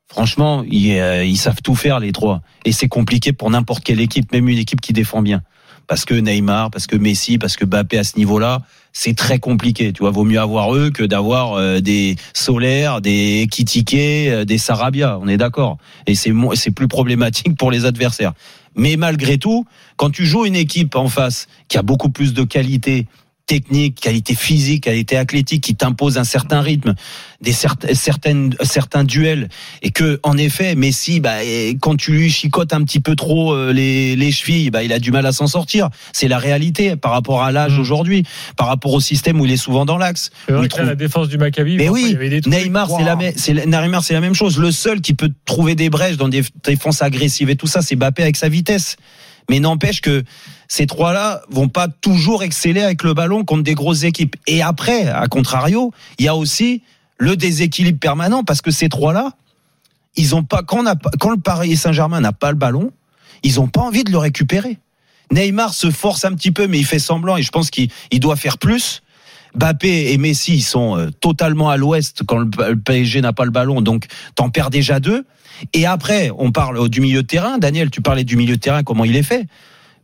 franchement, 0.08 0.64
ils, 0.68 0.92
euh, 0.98 1.24
ils 1.24 1.36
savent 1.36 1.62
tout 1.62 1.74
faire 1.74 2.00
les 2.00 2.12
trois. 2.12 2.42
Et 2.64 2.72
c'est 2.72 2.88
compliqué 2.88 3.32
pour 3.32 3.50
n'importe 3.50 3.84
quelle 3.84 4.00
équipe, 4.00 4.32
même 4.32 4.48
une 4.48 4.58
équipe 4.58 4.80
qui 4.80 4.92
défend 4.92 5.22
bien. 5.22 5.42
Parce 5.86 6.04
que 6.04 6.14
Neymar, 6.14 6.70
parce 6.70 6.86
que 6.86 6.96
Messi, 6.96 7.38
parce 7.38 7.56
que 7.56 7.64
Mbappé 7.64 7.98
à 7.98 8.04
ce 8.04 8.16
niveau-là, 8.16 8.62
c'est 8.92 9.14
très 9.14 9.38
compliqué. 9.38 9.92
Tu 9.92 10.00
vois, 10.00 10.10
vaut 10.10 10.24
mieux 10.24 10.40
avoir 10.40 10.74
eux 10.74 10.90
que 10.90 11.02
d'avoir 11.02 11.54
euh, 11.54 11.80
des 11.80 12.16
Solaire, 12.32 13.00
des 13.00 13.46
Kitike, 13.50 13.94
euh, 13.94 14.44
des 14.44 14.58
Sarabia. 14.58 15.18
On 15.20 15.28
est 15.28 15.36
d'accord. 15.36 15.78
Et 16.06 16.14
c'est 16.14 16.32
c'est 16.54 16.70
plus 16.70 16.88
problématique 16.88 17.56
pour 17.56 17.70
les 17.70 17.84
adversaires. 17.84 18.32
Mais 18.74 18.96
malgré 18.96 19.38
tout, 19.38 19.66
quand 19.96 20.10
tu 20.10 20.26
joues 20.26 20.44
une 20.44 20.56
équipe 20.56 20.96
en 20.96 21.08
face 21.08 21.46
qui 21.68 21.78
a 21.78 21.82
beaucoup 21.82 22.10
plus 22.10 22.34
de 22.34 22.42
qualité 22.42 23.06
technique, 23.46 24.00
qualité 24.00 24.34
physique, 24.34 24.84
qualité 24.84 25.16
athlétique, 25.16 25.62
qui 25.62 25.74
t'impose 25.74 26.18
un 26.18 26.24
certain 26.24 26.60
rythme, 26.60 26.94
des 27.40 27.52
certaines, 27.52 28.54
certains 28.62 29.04
duels, 29.04 29.48
et 29.82 29.90
que 29.90 30.18
en 30.24 30.36
effet, 30.36 30.74
Messi, 30.74 31.20
bah, 31.20 31.36
quand 31.80 31.96
tu 31.96 32.12
lui 32.12 32.30
chicotes 32.30 32.72
un 32.72 32.82
petit 32.82 33.00
peu 33.00 33.14
trop 33.14 33.54
euh, 33.54 33.72
les, 33.72 34.16
les 34.16 34.32
chevilles, 34.32 34.70
bah, 34.70 34.82
il 34.82 34.92
a 34.92 34.98
du 34.98 35.12
mal 35.12 35.24
à 35.26 35.32
s'en 35.32 35.46
sortir. 35.46 35.88
C'est 36.12 36.28
la 36.28 36.38
réalité 36.38 36.96
par 36.96 37.12
rapport 37.12 37.42
à 37.42 37.52
l'âge 37.52 37.76
Mm. 37.76 37.80
aujourd'hui, 37.80 38.22
par 38.56 38.66
rapport 38.66 38.92
au 38.92 39.00
système 39.00 39.40
où 39.40 39.44
il 39.46 39.52
est 39.52 39.56
souvent 39.56 39.84
dans 39.84 39.98
l'axe. 39.98 40.30
Trouve- 40.46 40.82
la 40.82 40.94
défense 40.94 41.28
du 41.28 41.38
Maccabi, 41.38 41.76
Mais 41.76 41.88
oui, 41.88 42.02
il 42.06 42.12
y 42.12 42.16
avait 42.16 42.28
des 42.30 42.40
trucs, 42.40 42.52
Neymar, 42.54 42.88
c'est 42.90 43.04
la, 43.04 43.16
même- 43.16 43.32
c'est 43.36 43.52
Neymar, 43.66 44.02
c'est 44.02 44.14
la 44.14 44.20
même 44.20 44.34
chose. 44.34 44.58
Le 44.58 44.72
seul 44.72 45.00
qui 45.00 45.14
peut 45.14 45.30
trouver 45.44 45.74
des 45.74 45.88
brèches 45.90 46.16
dans 46.16 46.28
des 46.28 46.42
défenses 46.64 47.02
agressives 47.02 47.50
et 47.50 47.56
tout 47.56 47.66
ça, 47.68 47.80
c'est 47.82 47.94
Mbappé 47.96 48.22
avec 48.22 48.36
sa 48.36 48.48
vitesse. 48.48 48.96
Mais 49.48 49.60
n'empêche 49.60 50.00
que 50.00 50.24
ces 50.68 50.86
trois-là 50.86 51.42
vont 51.48 51.68
pas 51.68 51.88
toujours 51.88 52.42
exceller 52.42 52.82
avec 52.82 53.02
le 53.02 53.14
ballon 53.14 53.44
contre 53.44 53.62
des 53.62 53.74
grosses 53.74 54.04
équipes. 54.04 54.36
Et 54.46 54.62
après, 54.62 55.08
à 55.08 55.26
contrario, 55.28 55.92
il 56.18 56.24
y 56.24 56.28
a 56.28 56.34
aussi 56.34 56.82
le 57.18 57.36
déséquilibre 57.36 57.98
permanent 57.98 58.44
parce 58.44 58.60
que 58.60 58.70
ces 58.70 58.88
trois-là, 58.88 59.32
quand, 60.66 60.82
le 60.82 61.40
Paris 61.40 61.76
Saint-Germain 61.76 62.20
n'a 62.20 62.32
pas 62.32 62.50
le 62.50 62.56
ballon, 62.56 62.90
ils 63.42 63.60
ont 63.60 63.68
pas 63.68 63.82
envie 63.82 64.04
de 64.04 64.10
le 64.10 64.18
récupérer. 64.18 64.78
Neymar 65.30 65.74
se 65.74 65.90
force 65.90 66.24
un 66.24 66.32
petit 66.34 66.52
peu, 66.52 66.66
mais 66.66 66.78
il 66.78 66.86
fait 66.86 66.98
semblant 66.98 67.36
et 67.36 67.42
je 67.42 67.50
pense 67.50 67.70
qu'il 67.70 67.90
il 68.10 68.20
doit 68.20 68.36
faire 68.36 68.58
plus. 68.58 69.02
Mbappé 69.54 70.12
et 70.12 70.18
Messi 70.18 70.56
ils 70.56 70.62
sont 70.62 70.98
euh, 70.98 71.10
totalement 71.10 71.70
à 71.70 71.76
l'ouest 71.76 72.22
quand 72.26 72.38
le 72.38 72.76
PSG 72.76 73.22
n'a 73.22 73.32
pas 73.32 73.44
le 73.44 73.50
ballon, 73.50 73.80
donc 73.80 74.06
t'en 74.34 74.50
perds 74.50 74.70
déjà 74.70 75.00
deux. 75.00 75.24
Et 75.72 75.86
après, 75.86 76.30
on 76.36 76.52
parle 76.52 76.88
du 76.90 77.00
milieu 77.00 77.22
de 77.22 77.26
terrain. 77.26 77.56
Daniel, 77.56 77.90
tu 77.90 78.02
parlais 78.02 78.24
du 78.24 78.36
milieu 78.36 78.56
de 78.56 78.60
terrain, 78.60 78.82
comment 78.82 79.04
il 79.04 79.16
est 79.16 79.22
fait 79.22 79.46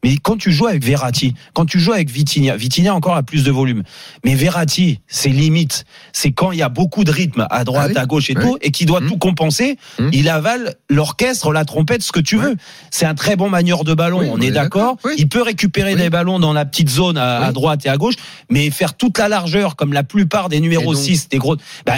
Mais 0.04 0.16
quand 0.16 0.37
tu 0.37 0.50
joues 0.50 0.66
avec 0.66 0.85
Verratti, 0.85 1.35
quand 1.54 1.64
tu 1.64 1.78
joues 1.78 1.92
avec 1.92 2.11
Vitinha, 2.11 2.56
Vitinha 2.56 2.92
encore 2.94 3.14
a 3.14 3.23
plus 3.23 3.44
de 3.44 3.50
volume. 3.52 3.85
Mais 4.25 4.35
Verratti, 4.35 5.00
c'est 5.06 5.28
limite. 5.28 5.85
C'est 6.12 6.32
quand 6.32 6.50
il 6.50 6.59
y 6.59 6.62
a 6.62 6.68
beaucoup 6.68 7.04
de 7.04 7.12
rythme 7.12 7.47
à 7.50 7.62
droite, 7.64 7.90
Ah 7.90 7.92
oui 7.94 8.02
à 8.02 8.06
gauche 8.06 8.28
et 8.30 8.37
Oui. 8.37 8.42
tout, 8.42 8.59
et 8.62 8.71
qui 8.73 8.85
doit 8.85 9.00
Mmh. 9.00 9.06
tout 9.09 9.18
compenser. 9.18 9.78
Mmh. 10.00 10.09
Il 10.12 10.28
avale 10.28 10.75
l'orchestre, 10.90 11.52
la 11.52 11.64
trompette, 11.64 12.02
ce 12.02 12.11
que 12.11 12.18
tu 12.21 12.37
Ouais. 12.37 12.44
veux. 12.47 12.56
C'est 12.90 13.06
un 13.06 13.14
très 13.14 13.37
bon 13.37 13.49
manieur 13.49 13.85
de 13.85 13.94
ballon. 13.94 14.21
Oui, 14.21 14.26
on 14.28 14.35
on 14.35 14.40
est 14.40 14.47
est 14.47 14.50
d'accord. 14.50 14.97
Il 15.18 15.28
peut 15.28 15.42
récupérer 15.42 15.94
des 15.94 16.11
ballons 16.11 16.40
dans 16.40 16.52
la 16.52 16.64
petite 16.64 16.88
zone 16.90 17.16
à, 17.16 17.52
droite 17.52 17.87
et 17.87 17.88
à 17.88 17.97
gauche, 17.97 18.14
mais 18.50 18.71
faire 18.71 18.97
toute 18.97 19.18
la 19.18 19.28
largeur 19.28 19.76
comme 19.76 19.92
la 19.92 20.02
plupart 20.02 20.49
des 20.49 20.59
numéros 20.61 20.92
Et 20.94 20.97
donc- 20.97 21.04
6, 21.04 21.28
des 21.28 21.38
gros. 21.38 21.56
Bah, 21.87 21.94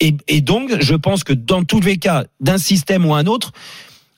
et, 0.00 0.16
et 0.26 0.40
donc, 0.40 0.72
je 0.80 0.94
pense 0.96 1.22
que 1.22 1.32
dans 1.32 1.62
tous 1.62 1.80
les 1.80 1.98
cas, 1.98 2.24
d'un 2.40 2.58
système 2.58 3.06
ou 3.06 3.14
un 3.14 3.26
autre, 3.26 3.52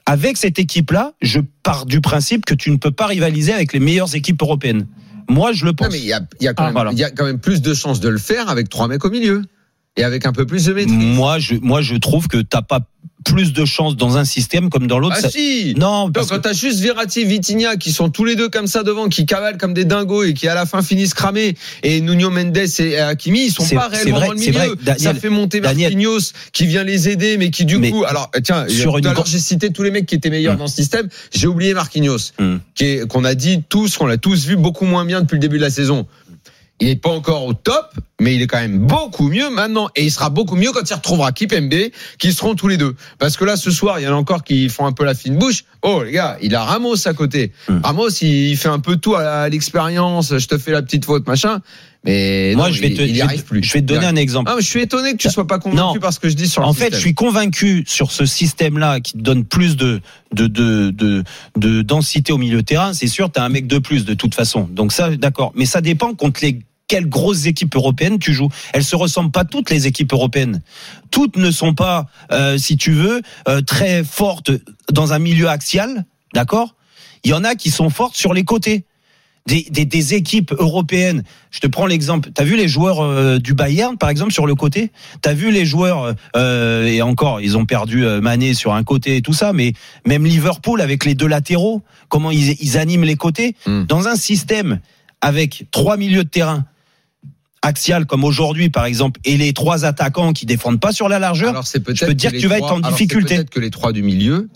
avec 0.07 0.37
cette 0.37 0.59
équipe-là, 0.59 1.13
je 1.21 1.41
pars 1.63 1.85
du 1.87 2.01
principe 2.01 2.45
que 2.45 2.55
tu 2.55 2.71
ne 2.71 2.77
peux 2.77 2.91
pas 2.93 3.07
rivaliser 3.07 3.53
avec 3.53 3.73
les 3.73 3.81
meilleures 3.81 4.15
équipes 4.15 4.41
européennes. 4.41 4.87
Moi, 5.29 5.53
je 5.53 5.65
le 5.65 5.71
Non, 5.73 5.75
pense. 5.75 5.89
mais 5.91 5.99
il 5.99 6.07
y 6.07 6.13
a, 6.13 6.21
y, 6.41 6.47
Ah, 6.57 6.71
voilà. 6.71 6.93
y 6.93 7.03
a 7.03 7.11
quand 7.11 7.25
même 7.25 7.41
plus 7.41 7.61
de 7.61 7.75
chances 7.75 7.99
de 8.01 8.09
le 8.09 8.19
faire 8.19 8.49
avec 8.49 8.69
trois 8.69 8.87
mecs 8.87 9.05
au 9.05 9.11
milieu. 9.11 9.43
Et 9.97 10.05
avec 10.05 10.27
un 10.27 10.33
peu 10.33 10.47
plus 10.47 10.67
de 10.67 10.75
maîtrise. 10.75 10.95
Moi, 10.95 11.39
je, 11.39 11.55
moi, 11.57 11.81
je 11.81 11.97
trouve 11.97 12.29
que 12.29 12.37
t'as 12.43 12.63
pas 12.63 12.81
plus 13.27 13.53
de 13.53 13.65
chances 13.65 13.97
dans 13.97 14.17
un 14.17 14.25
système 14.25 14.71
comme 14.71 14.87
dans 14.87 14.99
l'autre. 14.99 15.17
Ah 15.19 15.23
Ça- 15.23 15.31
si 15.31 15.75
Non, 15.77 16.07
Non, 16.07 16.13
parce 16.13 16.29
quand 16.29 16.37
que- 16.37 16.43
t'as 16.43 16.53
juste 16.53 16.81
Verratti, 16.81 17.25
Vitinha 17.25 17.77
qui 17.77 17.93
sont 17.93 18.09
tous 18.11 18.25
les 18.25 18.37
deux 18.37 18.49
comme 18.49 18.67
ça 18.67 18.83
devant, 18.83 19.09
qui 19.09 19.27
cavalent 19.27 19.59
comme 19.59 19.75
des 19.75 19.85
dingos 19.85 20.23
et 20.25 20.35
qui 20.35 20.49
à 20.49 20.55
la 20.55 20.67
fin 20.67 20.83
finissent 20.83 21.15
cramés, 21.15 21.55
et 21.83 22.01
Nuno 22.01 22.31
Mendes 22.31 22.57
et 22.57 22.99
Hakimi, 22.99 23.47
ils 23.47 23.51
sont 23.53 23.67
pas 23.75 23.89
réellement 23.89 24.17
vrai, 24.19 24.27
dans 24.29 24.33
le 24.33 24.39
milieu. 24.39 24.53
vrai, 24.53 24.69
Daniel, 24.83 25.01
ça 25.03 25.15
fait 25.15 25.29
monter. 25.31 25.61
Marquinhos 25.61 26.33
qui 26.53 26.67
vient 26.67 26.85
les 26.85 27.09
aider, 27.09 27.37
mais 27.39 27.51
qui 27.51 27.65
du 27.65 27.79
Mais 27.79 27.91
coup, 27.91 28.05
alors 28.05 28.31
tiens, 28.45 28.67
sur 28.69 28.99
une 28.99 29.13
j'ai 29.27 29.39
cité 29.39 29.71
tous 29.71 29.83
les 29.83 29.91
mecs 29.91 30.07
qui 30.07 30.15
étaient 30.15 30.31
meilleurs 30.31 30.53
Hum. 30.55 30.59
dans 30.61 30.67
ce 30.69 30.77
système, 30.77 31.09
j'ai 31.35 31.47
oublié 31.47 31.75
Marquinhos, 31.75 32.33
qui 32.75 32.85
est- 32.85 33.07
qu'on 33.09 33.25
a 33.25 33.35
dit 33.35 33.63
tous, 33.69 33.97
qu'on 33.97 34.07
l'a 34.07 34.19
tous 34.19 34.47
vu 34.47 34.57
beaucoup 34.57 34.85
moins 34.85 35.05
bien 35.05 35.21
depuis 35.23 35.35
le 35.35 35.41
début 35.41 35.57
de 35.57 35.63
la 35.63 35.71
saison. 35.71 36.07
Il 36.79 36.89
n'est 36.89 36.97
pas 36.97 37.09
encore 37.09 37.47
au 37.47 37.55
top, 37.55 37.95
mais 38.21 38.35
il 38.35 38.43
est 38.43 38.47
quand 38.47 38.61
même 38.61 38.79
beaucoup 38.79 39.29
mieux 39.29 39.49
maintenant. 39.49 39.89
Et 39.97 40.05
il 40.05 40.11
sera 40.11 40.29
beaucoup 40.29 40.57
mieux 40.57 40.73
quand 40.73 40.89
il 40.89 40.95
retrouvera 40.95 41.33
Kipembe, 41.33 41.91
qui 42.19 42.33
seront 42.33 42.55
tous 42.55 42.69
les 42.69 42.77
deux. 42.77 42.95
Parce 43.19 43.39
que 43.39 43.45
là, 43.47 43.57
ce 43.57 43.71
soir, 43.71 43.99
il 43.99 44.05
y 44.05 44.09
en 44.09 44.13
a 44.13 44.17
encore 44.17 44.45
qui 44.45 44.69
font 44.69 44.85
un 44.85 44.93
peu 44.93 45.05
la 45.05 45.15
fine 45.15 45.37
bouche. 45.39 45.65
Oh, 45.81 46.03
les 46.03 46.13
gars, 46.13 46.37
il 46.43 46.55
a 46.55 46.65
Ramos 46.65 47.09
à 47.09 47.15
côté. 47.15 47.53
Hmm. 47.69 47.81
Ramos, 47.83 48.11
il 48.21 48.57
fait 48.57 48.69
un 48.69 48.81
peu 48.81 48.97
tout 48.97 49.15
à 49.15 49.49
l'expérience. 49.49 50.37
Je 50.37 50.47
te 50.47 50.59
fais 50.59 50.73
la 50.73 50.83
petite 50.83 51.07
faute, 51.07 51.27
machin. 51.27 51.63
Mais 52.07 52.53
moi, 52.55 52.69
non, 52.69 52.73
je 52.73 52.81
vais 52.81 52.95
te, 52.95 53.03
il 53.03 53.09
je 53.09 53.15
vais 53.15 53.21
arrive 53.23 53.43
te- 53.43 53.49
plus. 53.49 53.63
je 53.63 53.73
vais 53.73 53.81
te 53.81 53.87
donner 53.87 54.07
un 54.07 54.17
exemple. 54.17 54.49
Ah, 54.51 54.55
mais 54.57 54.63
je 54.63 54.67
suis 54.69 54.81
étonné 54.81 55.13
que 55.13 55.17
tu 55.19 55.29
sois 55.29 55.47
pas 55.47 55.59
convaincu 55.59 55.77
Non. 55.83 55.95
par 56.01 56.13
ce 56.13 56.21
que 56.21 56.29
je 56.29 56.35
dis 56.37 56.49
sur 56.49 56.63
le 56.63 56.69
En 56.69 56.73
fait, 56.73 56.95
je 56.95 57.01
suis 57.01 57.15
convaincu 57.15 57.85
sur 57.87 58.13
ce 58.13 58.25
système-là 58.25 59.01
qui 59.01 59.13
te 59.15 59.19
donne 59.19 59.45
plus 59.45 59.77
de, 59.77 60.01
de, 60.33 60.47
de, 60.47 60.91
de, 60.91 61.25
de 61.57 61.83
densité 61.83 62.33
au 62.33 62.39
milieu 62.39 62.59
de 62.59 62.63
terrain. 62.63 62.93
C'est 62.95 63.09
sûr, 63.09 63.31
tu 63.33 63.41
as 63.41 63.45
un 63.45 63.49
mec 63.49 63.67
de 63.67 63.79
plus 63.79 64.05
de 64.05 64.15
toute 64.15 64.35
façon. 64.35 64.69
Donc 64.71 64.93
ça, 64.93 65.11
d'accord. 65.17 65.53
Mais 65.57 65.67
ça 65.67 65.81
dépend 65.81 66.15
contre 66.15 66.41
les 66.43 66.61
quelles 66.89 67.09
grosses 67.09 67.47
équipes 67.47 67.75
européennes 67.75 68.21
tu 68.21 68.33
joues. 68.33 68.49
Elles 68.73 68.85
se 68.85 68.95
ressemblent 68.95 69.33
pas 69.33 69.45
toutes 69.45 69.71
les 69.71 69.89
équipes 69.89 70.13
européennes. 70.13 70.63
Toutes 71.11 71.37
ne 71.37 71.51
sont 71.51 71.75
pas, 71.75 72.07
euh, 72.31 72.59
si 72.59 72.77
tu 72.77 72.93
veux, 72.93 73.23
euh, 73.49 73.61
très 73.63 74.05
fortes 74.05 74.53
dans 74.93 75.13
un 75.13 75.19
milieu 75.19 75.49
axial, 75.49 76.05
d'accord? 76.33 76.77
Il 77.25 77.31
y 77.31 77.35
en 77.35 77.43
a 77.43 77.57
qui 77.57 77.71
sont 77.71 77.91
fortes 77.91 78.15
sur 78.17 78.33
les 78.33 78.45
côtés. 78.45 78.85
Des, 79.47 79.65
des, 79.71 79.85
des 79.85 80.15
équipes 80.15 80.53
européennes. 80.59 81.23
Je 81.53 81.61
te 81.61 81.69
prends 81.69 81.87
l'exemple. 81.87 82.31
T'as 82.35 82.43
vu 82.43 82.57
les 82.57 82.67
joueurs 82.67 83.01
euh, 83.01 83.39
du 83.39 83.55
Bayern, 83.55 83.97
par 83.97 84.11
exemple, 84.11 84.33
sur 84.33 84.45
le 84.45 84.57
côté? 84.57 84.91
T'as 85.23 85.35
vu 85.35 85.53
les 85.53 85.65
joueurs 85.65 86.17
euh, 86.35 86.85
et 86.87 87.01
encore, 87.01 87.41
ils 87.41 87.57
ont 87.57 87.65
perdu 87.65 88.05
euh, 88.05 88.21
Mané 88.21 88.55
sur 88.55 88.75
un 88.75 88.83
côté 88.83 89.17
et 89.17 89.23
tout 89.23 89.33
ça, 89.33 89.53
mais 89.53 89.73
même 90.05 90.25
Liverpool 90.27 90.81
avec 90.81 91.05
les 91.05 91.15
deux 91.15 91.29
latéraux, 91.29 91.83
comment 92.09 92.33
ils, 92.33 92.57
ils 92.61 92.77
animent 92.77 93.05
les 93.05 93.15
côtés? 93.15 93.55
Hmm. 93.67 93.85
dans 93.85 94.09
un 94.09 94.17
système 94.17 94.81
avec 95.21 95.67
trois 95.71 95.97
milieux 95.97 96.25
de 96.25 96.29
terrain 96.29 96.65
axial 97.63 98.07
comme 98.07 98.23
aujourd'hui 98.25 98.69
par 98.69 98.85
exemple 98.85 99.21
et 99.25 99.37
les 99.37 99.53
trois 99.53 99.85
attaquants 99.85 100.33
qui 100.33 100.47
défendent 100.47 100.81
pas 100.81 100.93
sur 100.93 101.09
la 101.09 101.19
largeur. 101.19 101.51
Alors 101.51 101.67
c'est 101.67 101.81
peut-être 101.81 101.99
je 101.99 102.05
peux 102.05 102.13
te 102.13 102.19
dire 102.19 102.33
que 102.33 102.39
tu 102.39 102.47
vas 102.49 102.59
trois- 102.59 102.79
être 102.79 102.87
en 102.87 102.91
difficulté. 102.91 103.37
Peut-être 103.37 103.51
que 103.51 103.61
les 103.61 103.71
trois 103.71 103.93
du 103.93 104.03
milieu. 104.03 104.49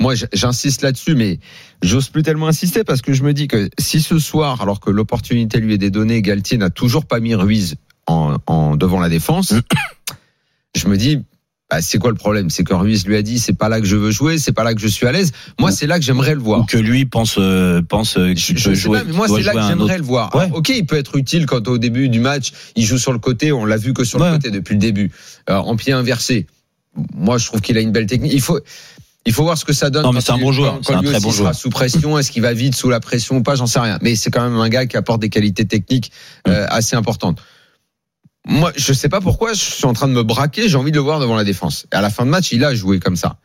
Moi, 0.00 0.14
j'insiste 0.32 0.82
là-dessus, 0.82 1.14
mais 1.14 1.38
j'ose 1.82 2.08
plus 2.08 2.22
tellement 2.22 2.48
insister 2.48 2.82
parce 2.84 3.00
que 3.00 3.12
je 3.12 3.22
me 3.22 3.32
dis 3.32 3.46
que 3.48 3.68
si 3.78 4.00
ce 4.02 4.18
soir, 4.18 4.60
alors 4.60 4.80
que 4.80 4.90
l'opportunité 4.90 5.60
lui 5.60 5.74
est 5.74 5.90
donnée, 5.90 6.20
Galtier 6.20 6.58
n'a 6.58 6.70
toujours 6.70 7.06
pas 7.06 7.20
mis 7.20 7.34
Ruiz 7.34 7.76
en, 8.06 8.36
en 8.46 8.76
devant 8.76 8.98
la 9.00 9.08
défense, 9.08 9.54
je 10.76 10.88
me 10.88 10.96
dis. 10.96 11.18
bah, 11.70 11.80
c'est 11.80 11.98
quoi 11.98 12.10
le 12.10 12.16
problème? 12.16 12.50
C'est 12.50 12.64
que 12.64 12.74
Ruiz 12.74 13.06
lui 13.06 13.16
a 13.16 13.22
dit 13.22 13.38
c'est 13.38 13.52
pas 13.54 13.68
là 13.68 13.80
que 13.80 13.86
je 13.86 13.96
veux 13.96 14.10
jouer, 14.10 14.36
c'est 14.38 14.52
pas 14.52 14.64
là 14.64 14.74
que 14.74 14.80
je 14.80 14.88
suis 14.88 15.06
à 15.06 15.12
l'aise. 15.12 15.32
Moi, 15.60 15.70
c'est 15.70 15.86
là 15.86 15.98
que 15.98 16.04
j'aimerais 16.04 16.34
le 16.34 16.40
voir. 16.40 16.60
ou 16.60 16.64
que 16.64 16.76
lui 16.76 17.06
pense 17.06 17.36
euh, 17.38 17.80
pense 17.80 18.18
euh, 18.18 18.34
qu'il 18.34 18.58
Je, 18.58 18.68
peut 18.68 18.74
je 18.74 18.80
jouer. 18.80 18.98
pas, 18.98 19.04
mais 19.04 19.12
moi 19.12 19.28
c'est 19.28 19.42
là 19.42 19.52
que 19.52 19.62
j'aimerais 19.62 19.98
le 19.98 20.04
voir. 20.04 20.34
Ouais. 20.34 20.42
Alors, 20.42 20.58
ok, 20.58 20.68
il 20.70 20.86
peut 20.86 20.96
être 20.96 21.16
utile 21.16 21.46
quand 21.46 21.66
au 21.68 21.78
début 21.78 22.08
du 22.08 22.18
match 22.20 22.52
il 22.76 22.84
joue 22.84 22.98
sur 22.98 23.12
le 23.12 23.18
côté. 23.20 23.52
On 23.52 23.64
l'a 23.64 23.76
vu 23.76 23.94
que 23.94 24.02
sur 24.04 24.20
Ouais. 24.20 24.28
le 24.30 24.36
côté 24.36 24.50
depuis 24.50 24.74
le 24.74 24.80
début, 24.80 25.12
euh, 25.48 25.54
en 25.54 25.76
pied 25.76 25.92
inversé. 25.92 26.46
Moi, 27.14 27.38
je 27.38 27.46
trouve 27.46 27.60
qu'il 27.60 27.76
a 27.76 27.80
une 27.80 27.90
belle 27.90 28.06
technique. 28.06 28.32
Il 28.32 28.40
faut. 28.40 28.60
Il 29.26 29.32
faut 29.32 29.42
voir 29.42 29.56
ce 29.56 29.64
que 29.64 29.72
ça 29.72 29.88
donne. 29.90 30.02
Non, 30.02 30.12
mais 30.12 30.20
c'est 30.20 30.32
un 30.32 30.38
bon 30.38 30.52
joueur. 30.52 30.78
C'est 30.82 30.92
un 30.94 31.02
très 31.02 31.14
bon 31.20 31.30
sera 31.30 31.32
joueur. 31.32 31.54
sous 31.54 31.70
pression, 31.70 32.18
est-ce 32.18 32.30
qu'il 32.30 32.42
va 32.42 32.52
vite 32.52 32.74
sous 32.74 32.90
la 32.90 33.00
pression 33.00 33.36
ou 33.38 33.42
pas 33.42 33.54
J'en 33.54 33.66
sais 33.66 33.80
rien. 33.80 33.98
Mais 34.02 34.16
c'est 34.16 34.30
quand 34.30 34.42
même 34.42 34.58
un 34.60 34.68
gars 34.68 34.84
qui 34.86 34.96
apporte 34.98 35.20
des 35.20 35.30
qualités 35.30 35.64
techniques 35.64 36.12
Mm. 36.46 36.50
euh, 36.50 36.66
assez 36.68 36.94
importantes. 36.96 37.40
Moi, 38.46 38.72
je 38.76 38.92
sais 38.92 39.08
pas 39.08 39.20
pourquoi 39.22 39.54
je 39.54 39.60
suis 39.60 39.86
en 39.86 39.94
train 39.94 40.08
de 40.08 40.12
me 40.12 40.22
braquer. 40.22 40.68
J'ai 40.68 40.76
envie 40.76 40.90
de 40.90 40.96
le 40.96 41.02
voir 41.02 41.18
devant 41.20 41.36
la 41.36 41.44
défense. 41.44 41.86
Et 41.92 41.96
à 41.96 42.02
la 42.02 42.10
fin 42.10 42.26
de 42.26 42.30
match, 42.30 42.52
il 42.52 42.62
a 42.64 42.74
joué 42.74 43.00
comme 43.00 43.16
ça. 43.16 43.36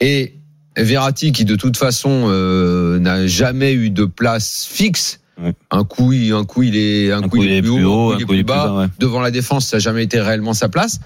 Et 0.00 0.36
Verratti, 0.76 1.32
qui 1.32 1.44
de 1.44 1.56
toute 1.56 1.76
façon 1.76 2.26
euh, 2.28 2.98
n'a 3.00 3.26
jamais 3.26 3.72
eu 3.72 3.90
de 3.90 4.04
place 4.04 4.68
fixe. 4.70 5.18
Ouais. 5.42 5.52
Un 5.72 5.82
coup, 5.84 6.12
il, 6.12 6.32
un 6.32 6.44
coup, 6.44 6.62
il 6.62 6.76
est, 6.76 7.10
un, 7.12 7.22
coup, 7.22 7.42
il 7.42 7.50
est 7.50 7.60
plus 7.62 7.84
haut, 7.84 8.12
un 8.12 8.14
coup, 8.14 8.18
il 8.20 8.22
est 8.22 8.26
plus 8.26 8.44
bas. 8.44 8.72
ouais. 8.72 8.86
Devant 9.00 9.20
la 9.20 9.30
défense, 9.32 9.66
ça 9.66 9.76
n'a 9.76 9.80
jamais 9.80 10.04
été 10.04 10.20
réellement 10.20 10.54
sa 10.54 10.68
place. 10.68 11.00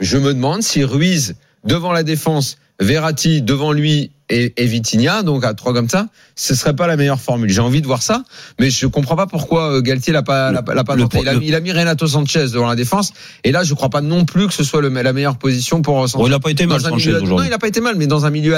Je 0.00 0.18
me 0.18 0.34
demande 0.34 0.62
si 0.62 0.82
Ruiz 0.82 1.36
devant 1.64 1.92
la 1.92 2.02
défense, 2.02 2.58
Verratti 2.80 3.42
devant 3.42 3.72
lui 3.72 4.10
et, 4.32 4.54
et 4.62 4.66
Vitinha, 4.66 5.22
donc 5.24 5.44
à 5.44 5.54
trois 5.54 5.72
comme 5.74 5.88
ça, 5.88 6.06
ce 6.36 6.54
serait 6.54 6.74
pas 6.76 6.86
la 6.86 6.96
meilleure 6.96 7.20
formule. 7.20 7.50
J'ai 7.50 7.60
envie 7.60 7.82
de 7.82 7.86
voir 7.86 8.00
ça, 8.00 8.22
mais 8.60 8.70
je 8.70 8.86
comprends 8.86 9.16
pas 9.16 9.26
pourquoi 9.26 9.72
euh, 9.74 9.80
Galtier 9.82 10.12
l'a 10.12 10.22
pas, 10.22 10.52
l'a, 10.52 10.62
pas- 10.62 10.74
tenté. 10.96 11.18
Il 11.20 11.28
a, 11.28 11.34
mis- 11.34 11.48
il 11.48 11.54
a 11.56 11.60
mis 11.60 11.72
Renato 11.72 12.06
Sanchez 12.06 12.44
devant 12.52 12.68
la 12.68 12.76
défense, 12.76 13.12
et 13.42 13.50
là, 13.50 13.64
je 13.64 13.74
crois 13.74 13.88
pas 13.90 14.00
non 14.00 14.24
plus 14.24 14.46
que 14.46 14.54
ce 14.54 14.62
soit 14.62 14.82
le, 14.82 14.88
la 14.88 15.12
meilleure 15.12 15.36
position 15.36 15.82
pour 15.82 16.08
Sanchez. 16.08 16.22
Bon, 16.22 16.26
il 16.28 16.32
a 16.32 16.38
pas 16.38 16.50
été 16.52 16.66
mal 16.66 16.80
Dans 16.80 16.86
un 16.86 16.90
Sanchez 16.90 17.12
milieu- 17.12 17.20
non, 17.28 17.42
il 17.42 17.52
a 17.52 17.58
pas 17.58 17.66
été 17.66 17.80
mal, 17.80 17.96
mais 17.96 18.06
dans 18.06 18.24
un 18.24 18.30
milieu, 18.30 18.56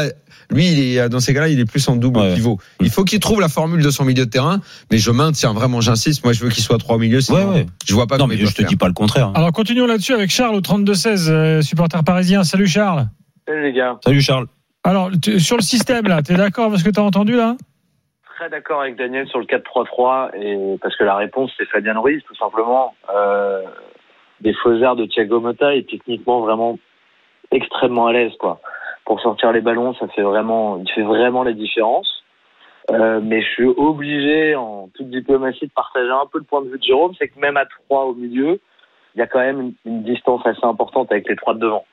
lui, 0.50 0.70
il 0.72 0.78
est, 0.98 1.08
dans 1.08 1.20
ces 1.20 1.32
cas-là, 1.32 1.48
il 1.48 1.58
est 1.58 1.64
plus 1.64 1.88
en 1.88 1.96
double 1.96 2.20
Ouais. 2.20 2.35
pivot. 2.35 2.58
Il 2.82 2.90
faut 2.90 3.04
qu'il 3.04 3.18
trouve 3.18 3.40
la 3.40 3.48
formule 3.48 3.82
de 3.82 3.90
son 3.90 4.04
milieu 4.04 4.26
de 4.26 4.30
terrain, 4.30 4.61
mais 4.90 4.98
je 4.98 5.11
maintiens 5.11 5.54
vraiment, 5.54 5.80
j'insiste. 5.80 6.22
Moi, 6.22 6.35
je 6.35 6.40
veux 6.44 6.50
qu'il 6.50 6.62
soit 6.62 6.76
trois 6.78 6.96
au 6.96 6.98
milieu. 6.98 7.22
sinon, 7.22 7.38
Ouais, 7.48 7.54
ouais. 7.61 7.66
Je 7.87 7.94
vois 7.94 8.06
pas 8.06 8.18
Non, 8.18 8.26
mais 8.26 8.37
je 8.37 8.44
te 8.44 8.50
faire. 8.52 8.68
dis 8.68 8.76
pas 8.76 8.88
le 8.88 8.94
contraire. 8.94 9.28
hein. 9.28 9.32
Alors 9.37 9.52
continuons 9.52 9.87
là-dessus 9.87 10.12
avec 10.12 10.30
Charles 10.30 10.54
au 10.54 10.61
32-16, 10.61 11.28
euh, 11.30 11.62
supporter 11.62 12.04
parisien. 12.04 12.44
Salut 12.44 12.66
Charles. 12.68 13.08
Salut 13.46 13.62
les 13.62 13.72
gars. 13.72 13.98
Salut 14.05 14.20
Charles. 14.20 14.46
Alors 14.85 15.11
tu- 15.22 15.38
sur 15.40 15.57
le 15.57 15.62
système 15.62 16.07
là, 16.07 16.22
t'es 16.22 16.35
d'accord 16.35 16.66
avec 16.66 16.78
ce 16.78 16.85
que 16.85 16.90
t'as 16.90 17.02
entendu 17.02 17.37
là? 17.37 17.57
Très 18.37 18.48
d'accord 18.48 18.81
avec 18.81 18.96
Daniel 18.96 19.28
sur 19.28 19.38
le 19.38 19.44
4-3-3 19.46 20.31
et 20.35 20.76
parce 20.81 20.96
que 20.96 21.05
la 21.05 21.14
réponse 21.16 21.52
c'est 21.57 21.66
Fabien 21.66 21.98
Ruiz 21.98 22.22
tout 22.26 22.35
simplement. 22.37 22.94
Euh, 23.14 23.62
des 24.40 24.52
faux 24.55 24.74
airs 24.74 24.96
de 24.96 25.07
Thiago 25.07 25.40
Motta 25.40 25.74
est 25.76 25.88
techniquement 25.88 26.40
vraiment 26.40 26.78
extrêmement 27.52 28.07
à 28.09 28.12
l'aise 28.12 28.33
quoi. 28.38 28.61
Pour 29.05 29.20
sortir 29.20 29.52
les 29.52 29.61
ballons, 29.61 29.94
ça 29.94 30.07
fait 30.09 30.22
vraiment, 30.22 30.78
il 30.78 30.90
fait 30.92 31.02
vraiment 31.02 31.42
la 31.42 31.52
différence. 31.52 32.09
Euh, 32.90 33.20
mais 33.22 33.40
je 33.42 33.46
suis 33.48 33.66
obligé 33.66 34.57
en 34.57 34.88
toute 34.94 35.09
diplomatie 35.11 35.66
de 35.66 35.72
partager 35.72 36.11
un 36.11 36.26
peu 36.33 36.38
le 36.38 36.44
point 36.44 36.62
de 36.62 36.68
vue 36.68 36.78
de 36.78 36.83
Jérôme, 36.83 37.12
c'est 37.18 37.28
que 37.28 37.38
même 37.38 37.57
à 37.57 37.64
3 37.87 38.07
au 38.07 38.14
milieu, 38.14 38.61
il 39.14 39.18
y 39.18 39.22
a 39.22 39.26
quand 39.28 39.38
même 39.40 39.61
une, 39.61 39.72
une 39.85 40.02
distance 40.02 40.44
assez 40.46 40.64
importante 40.64 41.11
avec 41.12 41.28
les 41.28 41.37
trois 41.37 41.55
de 41.55 41.61
devant. 41.61 41.85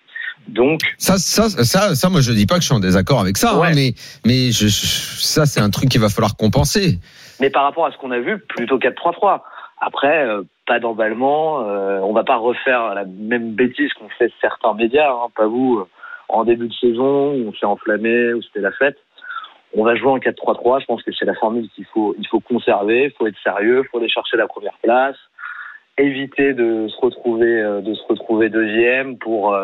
Donc 0.47 0.82
Ça, 0.97 1.17
ça, 1.17 1.49
ça, 1.49 1.95
ça, 1.95 2.10
moi, 2.10 2.21
je 2.21 2.32
dis 2.32 2.47
pas 2.47 2.56
que 2.56 2.62
je 2.62 2.65
suis 2.65 2.75
en 2.75 2.80
désaccord 2.80 3.19
avec 3.19 3.38
ça, 3.38 3.54
hein, 3.54 3.71
mais, 3.75 3.93
mais 4.25 4.52
je, 4.52 4.67
ça, 4.67 5.45
c'est 5.45 5.60
un 5.60 5.69
truc 5.69 5.89
qu'il 5.89 6.02
va 6.02 6.10
falloir 6.10 6.36
compenser. 6.36 6.99
Mais 7.39 7.49
par 7.49 7.63
rapport 7.63 7.86
à 7.86 7.91
ce 7.91 7.97
qu'on 7.97 8.12
a 8.12 8.19
vu, 8.19 8.39
plutôt 8.39 8.78
4-3-3. 8.78 9.41
Après, 9.82 10.25
euh, 10.25 10.43
pas 10.69 10.80
d'emballement. 10.80 11.67
Euh, 11.67 11.99
on 11.99 12.13
va 12.13 12.23
pas 12.23 12.38
refaire 12.38 12.93
la 12.93 13.04
même 13.06 13.54
bêtise 13.54 13.91
qu'ont 13.93 14.10
fait 14.17 14.32
certains 14.39 14.73
médias, 14.75 15.12
hein, 15.12 15.28
pas 15.36 15.47
vous, 15.47 15.80
euh, 15.80 15.88
en 16.30 16.45
début 16.45 16.67
de 16.67 16.73
saison, 16.73 17.34
où 17.34 17.49
on 17.49 17.54
s'est 17.54 17.65
enflammé, 17.65 18.34
où 18.34 18.41
c'était 18.43 18.62
la 18.62 18.71
fête. 18.71 18.97
On 19.75 19.84
va 19.84 19.95
jouer 19.95 20.10
en 20.10 20.19
4-3-3. 20.19 20.82
Je 20.82 20.86
pense 20.86 21.04
que 21.04 21.12
c'est 21.12 21.25
la 21.25 21.36
formule 21.36 21.67
qu'il 21.75 21.86
faut, 21.86 22.15
il 22.17 22.28
faut 22.28 22.39
conserver. 22.39 23.06
Il 23.06 23.12
faut 23.12 23.28
être 23.28 23.38
sérieux. 23.43 23.84
Il 23.84 23.89
faut 23.89 23.97
aller 23.97 24.10
chercher 24.10 24.38
la 24.38 24.47
première 24.47 24.78
place. 24.84 25.15
Éviter 25.97 26.54
de 26.54 26.88
se 26.88 26.97
retrouver, 27.02 27.62
euh, 27.62 27.82
de 27.82 27.93
se 27.93 28.04
retrouver 28.08 28.49
deuxième 28.49 29.17
pour, 29.17 29.56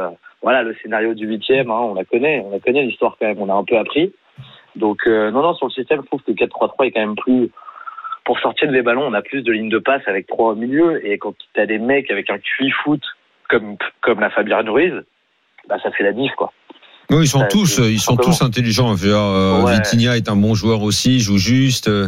voilà, 0.46 0.62
le 0.64 0.76
scénario 0.82 1.14
du 1.16 1.26
huitième. 1.26 1.70
Hein, 1.72 1.80
on 1.90 1.96
la 1.96 2.06
connaît, 2.06 2.42
on 2.46 2.52
la 2.52 2.60
connaît 2.60 2.84
l'histoire 2.84 3.18
quand 3.20 3.26
même. 3.28 3.40
On 3.42 3.50
a 3.50 3.54
un 3.54 3.64
peu 3.64 3.78
appris. 3.78 4.14
Donc 4.76 5.00
euh, 5.08 5.32
non, 5.32 5.42
non, 5.42 5.56
sur 5.56 5.66
le 5.68 5.72
système, 5.72 6.02
je 6.02 6.06
trouve 6.06 6.22
que 6.22 6.32
le 6.32 6.36
4-3-3 6.36 6.86
est 6.86 6.92
quand 6.92 7.00
même 7.02 7.16
plus. 7.16 7.50
Pour 8.26 8.40
sortir 8.40 8.72
des 8.72 8.82
ballons, 8.82 9.06
on 9.08 9.14
a 9.14 9.22
plus 9.22 9.42
de 9.42 9.52
lignes 9.52 9.70
de 9.70 9.80
passe 9.80 10.02
avec 10.08 10.28
trois 10.28 10.52
au 10.54 10.56
milieu. 10.56 11.06
Et 11.06 11.18
quand 11.18 11.34
tu 11.54 11.60
as 11.62 11.66
des 11.66 11.80
mecs 11.80 12.10
avec 12.12 12.30
un 12.30 12.38
QI 12.38 12.72
foot 12.84 13.02
comme, 13.50 13.76
comme 14.02 14.20
la 14.20 14.30
Fabien 14.30 14.62
Ruiz, 14.62 14.94
bah, 15.68 15.78
ça 15.84 15.92
fait 15.92 16.04
la 16.04 16.12
diff, 16.12 16.32
quoi. 16.36 16.52
Oui, 17.12 17.18
ils 17.22 17.28
sont 17.28 17.40
Ça, 17.42 17.46
tous, 17.48 17.78
ils 17.78 18.00
sont 18.00 18.14
simplement. 18.14 18.34
tous 18.34 18.42
intelligents. 18.44 18.94
Dire, 18.96 19.16
euh, 19.18 19.62
Ouais. 19.64 19.74
Vitinha 19.76 20.18
est 20.18 20.28
un 20.30 20.36
bon 20.36 20.56
joueur 20.56 20.82
aussi, 20.82 21.16
il 21.18 21.20
joue 21.22 21.38
juste. 21.38 21.88
euh, 21.88 22.08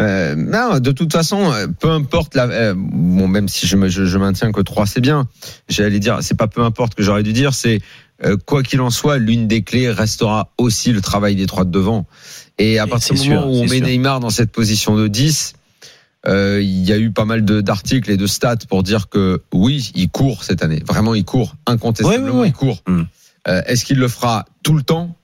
Euh, 0.00 0.34
non, 0.34 0.78
de 0.80 0.90
toute 0.92 1.12
façon, 1.12 1.52
euh, 1.52 1.66
peu 1.68 1.90
importe 1.90 2.34
la, 2.34 2.44
euh, 2.44 2.74
bon, 2.76 3.28
même 3.28 3.48
si 3.48 3.66
je, 3.66 3.76
me- 3.76 3.88
je, 3.88 4.06
je 4.06 4.18
maintiens 4.18 4.50
que 4.52 4.60
3 4.60 4.86
c'est 4.86 5.00
bien, 5.00 5.28
j'allais 5.68 5.98
dire, 6.00 6.18
c'est 6.22 6.36
pas 6.36 6.48
peu 6.48 6.62
importe 6.62 6.94
que 6.94 7.02
j'aurais 7.02 7.22
dû 7.22 7.32
dire, 7.32 7.52
c'est 7.54 7.80
euh, 8.24 8.36
quoi 8.44 8.62
qu'il 8.62 8.80
en 8.80 8.90
soit, 8.90 9.18
l'une 9.18 9.46
des 9.46 9.62
clés 9.62 9.90
restera 9.90 10.50
aussi 10.58 10.92
le 10.92 11.00
travail 11.00 11.36
des 11.36 11.46
trois 11.46 11.64
de 11.64 11.70
devant. 11.70 12.06
Et 12.58 12.78
à 12.78 12.86
Et 12.86 12.88
partir 12.88 13.14
du 13.14 13.28
moment 13.28 13.42
sûr, 13.42 13.50
où 13.50 13.54
on 13.56 13.64
met 13.64 13.78
sûr. 13.78 13.86
Neymar 13.86 14.20
dans 14.20 14.30
cette 14.30 14.52
position 14.52 14.94
de 14.96 15.06
10, 15.08 15.54
euh, 16.26 16.60
il 16.62 16.84
y 16.84 16.92
a 16.92 16.98
eu 16.98 17.10
pas 17.12 17.24
mal 17.24 17.44
d'articles 17.44 18.10
et 18.10 18.16
de 18.18 18.26
stats 18.26 18.56
pour 18.68 18.82
dire 18.82 19.08
que 19.08 19.42
oui, 19.54 19.90
il 19.94 20.10
court 20.10 20.44
cette 20.44 20.62
année. 20.62 20.82
Vraiment, 20.86 21.14
il 21.14 21.24
court. 21.24 21.54
Incontestablement, 21.66 22.44
il 22.44 22.52
court. 22.52 22.82
Mm. 22.86 23.02
Euh, 23.48 23.62
Est-ce 23.66 23.86
qu'il 23.86 23.98
le 23.98 24.08
fera 24.08 24.44
tout 24.62 24.74
le 24.74 24.82
temps? 24.82 25.16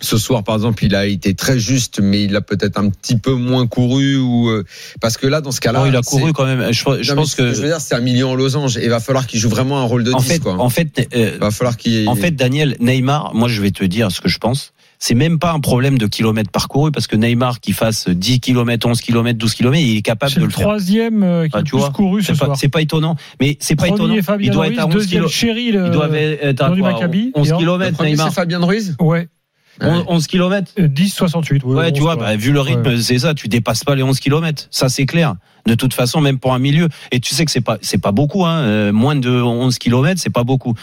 Ce 0.00 0.18
soir, 0.18 0.44
par 0.44 0.54
exemple, 0.56 0.84
il 0.84 0.94
a 0.94 1.06
été 1.06 1.34
très 1.34 1.58
juste, 1.58 2.00
mais 2.02 2.24
il 2.24 2.36
a 2.36 2.40
peut-être 2.40 2.78
un 2.78 2.90
petit 2.90 3.16
peu 3.16 3.32
moins 3.32 3.66
couru 3.66 4.16
ou 4.18 4.48
euh, 4.50 4.64
parce 5.00 5.16
que 5.16 5.26
là, 5.26 5.40
dans 5.40 5.52
ce 5.52 5.60
cas-là, 5.60 5.80
Alors, 5.80 5.88
il 5.92 5.96
a 5.96 6.02
couru 6.02 6.32
quand 6.32 6.44
même. 6.44 6.72
Je, 6.72 6.74
je 6.74 6.84
Non, 6.84 6.96
mais 7.00 7.14
pense 7.22 7.30
ce 7.32 7.36
que 7.36 7.52
je 7.54 7.60
veux 7.62 7.68
dire, 7.68 7.80
c'est 7.80 7.94
un 7.94 8.00
million 8.00 8.30
en 8.30 8.34
losange 8.34 8.76
et 8.76 8.84
il 8.84 8.90
va 8.90 9.00
falloir 9.00 9.26
qu'il 9.26 9.40
joue 9.40 9.48
vraiment 9.48 9.78
un 9.80 9.84
rôle 9.84 10.04
de 10.04 10.12
En 10.12 10.18
10 10.18 10.26
fait, 10.28 10.38
quoi. 10.40 10.54
en 10.58 10.68
fait, 10.70 11.08
euh, 11.14 11.30
il 11.34 11.38
va 11.40 11.50
falloir 11.50 11.76
qu'il 11.76 12.08
En 12.08 12.14
fait, 12.14 12.30
Daniel, 12.32 12.76
Neymar, 12.80 13.34
moi 13.34 13.48
je 13.48 13.60
vais 13.62 13.70
te 13.70 13.84
dire 13.84 14.10
ce 14.10 14.20
que 14.20 14.28
je 14.28 14.38
pense. 14.38 14.72
C'est 14.98 15.14
même 15.14 15.38
pas 15.38 15.52
un 15.52 15.60
problème 15.60 15.98
de 15.98 16.06
kilomètres 16.06 16.50
parcourus 16.50 16.90
parce 16.90 17.06
que 17.06 17.16
Neymar 17.16 17.60
qui 17.60 17.72
fasse 17.74 18.08
10 18.08 18.40
km, 18.40 18.88
11 18.88 19.00
km, 19.02 19.38
12 19.38 19.54
km, 19.54 19.76
il 19.78 19.98
est 19.98 20.02
capable 20.02 20.32
de 20.34 20.40
le 20.40 20.46
le 20.46 20.50
faire. 20.52 20.62
troisième 20.62 21.22
euh, 21.22 21.44
qui 21.44 21.50
Ah, 21.52 21.62
tu 21.62 21.70
plus 21.72 21.78
vois, 21.80 21.90
couru 21.90 22.22
ce 22.22 22.34
soir. 22.34 22.56
c'est 22.56 22.70
pas 22.70 22.80
étonnant, 22.80 23.14
mais 23.38 23.58
c'est 23.60 23.76
pas 23.76 23.88
étonnant. 23.88 24.14
Fabien 24.22 24.46
Il 24.46 24.52
doit 24.54 24.64
Ruiz, 24.64 24.72
être 24.78 24.84
à 24.84 24.86
11 24.86 24.94
deuxième 24.94 25.20
kilo. 25.24 25.28
Cheryl. 25.28 25.82
Il 25.84 25.90
doit 25.90 26.08
être 26.16 26.62
à 26.62 26.70
Maccabi, 26.70 27.30
11 27.34 27.48
et 27.48 27.52
en- 27.52 27.58
le 27.58 27.64
km 27.64 28.02
Neymar. 28.04 28.28
c'est 28.28 28.34
Fabien 28.34 28.58
Ruiz? 28.64 28.96
Ouais, 28.98 29.28
11 29.80 30.26
km. 30.26 30.72
euh, 30.78 30.88
10, 30.88 31.10
68. 31.10 31.64
Ouais, 31.64 31.74
Ouais, 31.76 31.92
tu 31.92 32.00
vois, 32.00 32.16
bah, 32.16 32.36
vu 32.36 32.52
le 32.52 32.60
rythme, 32.60 32.86
Ouais. 32.86 33.00
c'est 33.02 33.18
ça, 33.18 33.34
tu 33.34 33.48
dépasses 33.48 33.84
pas 33.84 33.94
les 33.94 34.02
11 34.02 34.20
km. 34.20 34.66
Ça, 34.70 34.88
c'est 34.88 35.06
clair. 35.06 35.34
De 35.66 35.74
toute 35.74 35.94
façon, 35.94 36.20
même 36.20 36.38
pour 36.38 36.54
un 36.54 36.58
milieu. 36.60 36.88
Et 37.10 37.18
tu 37.20 37.34
sais 37.34 37.44
que 37.44 37.50
c'est 37.50 37.60
pas, 37.60 37.76
c'est 37.82 37.98
pas 37.98 38.12
beaucoup, 38.12 38.44
hein. 38.46 38.58
euh, 38.60 38.92
moins 38.92 39.16
de 39.16 39.28
11 39.30 39.78
km, 39.78 40.20
c'est 40.20 40.30
pas 40.30 40.44
beaucoup. 40.44 40.74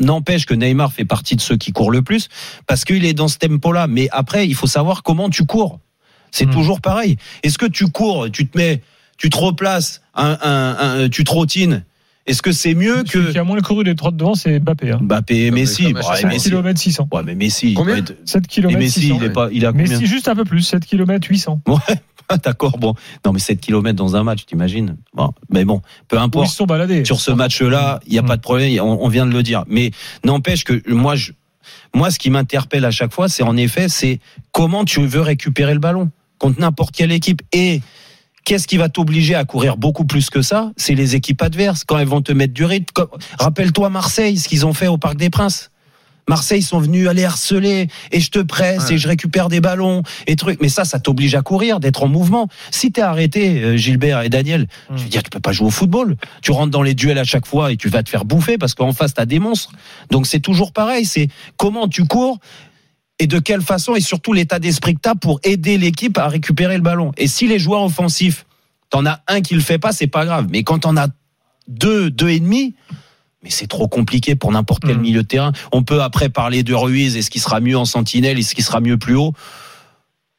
N'empêche 0.00 0.46
que 0.46 0.54
Neymar 0.54 0.92
fait 0.92 1.04
partie 1.04 1.36
de 1.36 1.40
ceux 1.40 1.56
qui 1.56 1.72
courent 1.72 1.90
le 1.90 2.02
plus 2.02 2.28
parce 2.66 2.84
qu'il 2.84 3.04
est 3.04 3.14
dans 3.14 3.28
ce 3.28 3.38
tempo-là. 3.38 3.86
Mais 3.88 4.08
après, 4.12 4.46
il 4.46 4.54
faut 4.54 4.66
savoir 4.68 5.02
comment 5.02 5.28
tu 5.30 5.44
cours. 5.44 5.80
C'est 6.30 6.46
Hmm. 6.46 6.50
toujours 6.52 6.80
pareil. 6.80 7.16
Est-ce 7.42 7.58
que 7.58 7.66
tu 7.66 7.86
cours, 7.88 8.30
tu 8.30 8.46
te 8.46 8.56
mets, 8.56 8.82
tu 9.18 9.30
te 9.30 9.36
replaces, 9.38 10.02
un, 10.14 10.36
un, 10.42 10.76
un- 11.04 11.08
tu 11.08 11.24
trottines. 11.24 11.84
Est-ce 12.26 12.42
que 12.42 12.50
c'est 12.52 12.74
mieux 12.74 13.04
Celui 13.06 13.26
que 13.26 13.32
qui 13.32 13.38
a 13.38 13.44
moins 13.44 13.56
le 13.56 13.62
couru 13.62 13.84
des 13.84 13.94
trois 13.94 14.10
de 14.10 14.16
devant, 14.16 14.34
c'est 14.34 14.58
Mbappé. 14.58 14.90
Hein. 14.92 14.98
Mbappé 15.02 15.46
et 15.46 15.50
Messi? 15.52 15.86
et 15.86 15.90
fois. 15.92 16.16
7 16.16 16.26
Messi. 16.26 16.48
km 16.50 16.78
600. 16.80 17.08
Ouais, 17.12 17.22
mais 17.24 17.34
Messi. 17.34 17.70
il 17.70 17.74
Combien 17.74 17.94
doit 18.00 18.00
être- 18.10 18.16
7 18.28 18.44
Et 18.44 18.48
km 18.48 18.78
Messi, 18.78 19.00
600. 19.02 19.16
il 19.20 19.24
est 19.24 19.30
pas, 19.30 19.48
il 19.52 19.64
a 19.64 19.72
combien? 19.72 19.86
Messi 19.86 20.06
juste 20.06 20.26
un 20.28 20.34
peu 20.34 20.44
plus, 20.44 20.62
7 20.62 20.84
km 20.84 21.26
800. 21.28 21.60
Ah, 22.28 22.38
D'accord, 22.38 22.78
bon. 22.78 22.94
Non, 23.24 23.32
mais 23.32 23.38
7 23.38 23.60
km 23.60 23.94
dans 23.94 24.16
un 24.16 24.24
match, 24.24 24.44
t'imagines 24.46 24.96
bon, 25.14 25.30
Mais 25.48 25.64
bon, 25.64 25.80
peu 26.08 26.16
Où 26.16 26.18
ils 26.18 26.22
importe. 26.24 26.48
se 26.50 26.56
sont 26.56 26.66
baladés. 26.66 27.04
Sur 27.04 27.20
ce 27.20 27.30
match-là, 27.30 28.00
il 28.06 28.12
n'y 28.14 28.18
a 28.18 28.22
Mm. 28.22 28.26
pas 28.26 28.36
de 28.36 28.42
problème, 28.42 28.80
on, 28.82 28.98
on 29.04 29.08
vient 29.08 29.26
de 29.26 29.32
le 29.32 29.44
dire. 29.44 29.62
Mais 29.68 29.92
n'empêche 30.24 30.64
que 30.64 30.82
moi, 30.92 31.14
je, 31.14 31.30
moi, 31.94 32.10
ce 32.10 32.18
qui 32.18 32.30
m'interpelle 32.30 32.84
à 32.84 32.90
chaque 32.90 33.12
fois, 33.12 33.28
c'est 33.28 33.44
en 33.44 33.56
effet, 33.56 33.88
c'est 33.88 34.18
comment 34.50 34.84
tu 34.84 35.06
veux 35.06 35.20
récupérer 35.20 35.72
le 35.74 35.78
ballon 35.78 36.10
contre 36.38 36.58
n'importe 36.60 36.96
quelle 36.96 37.12
équipe. 37.12 37.42
Et 37.52 37.80
qu'est-ce 38.46 38.66
qui 38.66 38.78
va 38.78 38.88
t'obliger 38.88 39.34
à 39.34 39.44
courir 39.44 39.76
beaucoup 39.76 40.06
plus 40.06 40.30
que 40.30 40.40
ça? 40.40 40.70
C'est 40.78 40.94
les 40.94 41.14
équipes 41.16 41.42
adverses, 41.42 41.84
quand 41.84 41.98
elles 41.98 42.08
vont 42.08 42.22
te 42.22 42.32
mettre 42.32 42.54
du 42.54 42.64
rythme. 42.64 43.04
Rappelle-toi 43.38 43.90
Marseille, 43.90 44.38
ce 44.38 44.48
qu'ils 44.48 44.64
ont 44.64 44.72
fait 44.72 44.86
au 44.86 44.96
Parc 44.96 45.16
des 45.16 45.28
Princes. 45.28 45.70
Marseille 46.28 46.62
sont 46.62 46.80
venus 46.80 47.06
aller 47.08 47.24
harceler 47.24 47.86
et 48.10 48.18
je 48.20 48.30
te 48.30 48.40
presse 48.40 48.88
Ouais. 48.88 48.94
et 48.94 48.98
je 48.98 49.06
récupère 49.06 49.48
des 49.48 49.60
ballons 49.60 50.02
et 50.26 50.34
trucs. 50.34 50.60
Mais 50.60 50.68
ça, 50.68 50.84
ça 50.84 50.98
t'oblige 50.98 51.34
à 51.36 51.42
courir, 51.42 51.78
d'être 51.78 52.02
en 52.02 52.08
mouvement. 52.08 52.48
Si 52.72 52.90
t'es 52.90 53.00
arrêté, 53.02 53.62
euh, 53.62 53.76
Gilbert 53.76 54.22
et 54.22 54.28
Daniel, 54.28 54.66
je 54.96 55.02
veux 55.04 55.08
dire, 55.08 55.22
tu 55.22 55.30
peux 55.30 55.38
pas 55.38 55.52
jouer 55.52 55.68
au 55.68 55.70
football. 55.70 56.16
Tu 56.42 56.50
rentres 56.50 56.72
dans 56.72 56.82
les 56.82 56.94
duels 56.94 57.18
à 57.18 57.24
chaque 57.24 57.46
fois 57.46 57.70
et 57.70 57.76
tu 57.76 57.88
vas 57.88 58.02
te 58.02 58.08
faire 58.08 58.24
bouffer 58.24 58.58
parce 58.58 58.74
qu'en 58.74 58.92
face 58.92 59.14
t'as 59.14 59.24
des 59.26 59.38
monstres. 59.38 59.70
Donc 60.10 60.26
c'est 60.26 60.40
toujours 60.40 60.72
pareil. 60.72 61.04
C'est 61.04 61.28
comment 61.56 61.86
tu 61.86 62.04
cours 62.06 62.38
et 63.18 63.26
de 63.26 63.38
quelle 63.38 63.62
façon 63.62 63.94
et 63.94 64.00
surtout 64.00 64.32
l'état 64.32 64.58
d'esprit 64.58 64.94
que 64.94 65.00
t'as 65.00 65.14
pour 65.14 65.40
aider 65.42 65.78
l'équipe 65.78 66.18
à 66.18 66.28
récupérer 66.28 66.76
le 66.76 66.82
ballon. 66.82 67.12
Et 67.16 67.28
si 67.28 67.46
les 67.46 67.58
joueurs 67.58 67.82
offensifs, 67.82 68.44
t'en 68.90 69.06
as 69.06 69.20
un 69.28 69.40
qui 69.40 69.54
le 69.54 69.60
fait 69.60 69.78
pas, 69.78 69.92
c'est 69.92 70.06
pas 70.06 70.24
grave. 70.24 70.46
Mais 70.50 70.62
quand 70.62 70.80
t'en 70.80 70.96
as 70.96 71.08
deux, 71.68 72.10
deux 72.10 72.28
et 72.28 72.40
demi, 72.40 72.74
mais 73.42 73.50
c'est 73.50 73.66
trop 73.66 73.88
compliqué 73.88 74.34
pour 74.34 74.52
n'importe 74.52 74.82
quel 74.84 74.96
Mhm. 74.96 75.02
milieu 75.02 75.22
de 75.22 75.28
terrain. 75.28 75.52
On 75.72 75.82
peut 75.82 76.02
après 76.02 76.28
parler 76.28 76.62
de 76.62 76.74
Ruiz, 76.74 77.16
est-ce 77.16 77.30
qu'il 77.30 77.40
sera 77.40 77.60
mieux 77.60 77.76
en 77.78 77.84
sentinelle, 77.84 78.38
est-ce 78.38 78.54
qu'il 78.54 78.64
sera 78.64 78.80
mieux 78.80 78.98
plus 78.98 79.14
haut? 79.16 79.32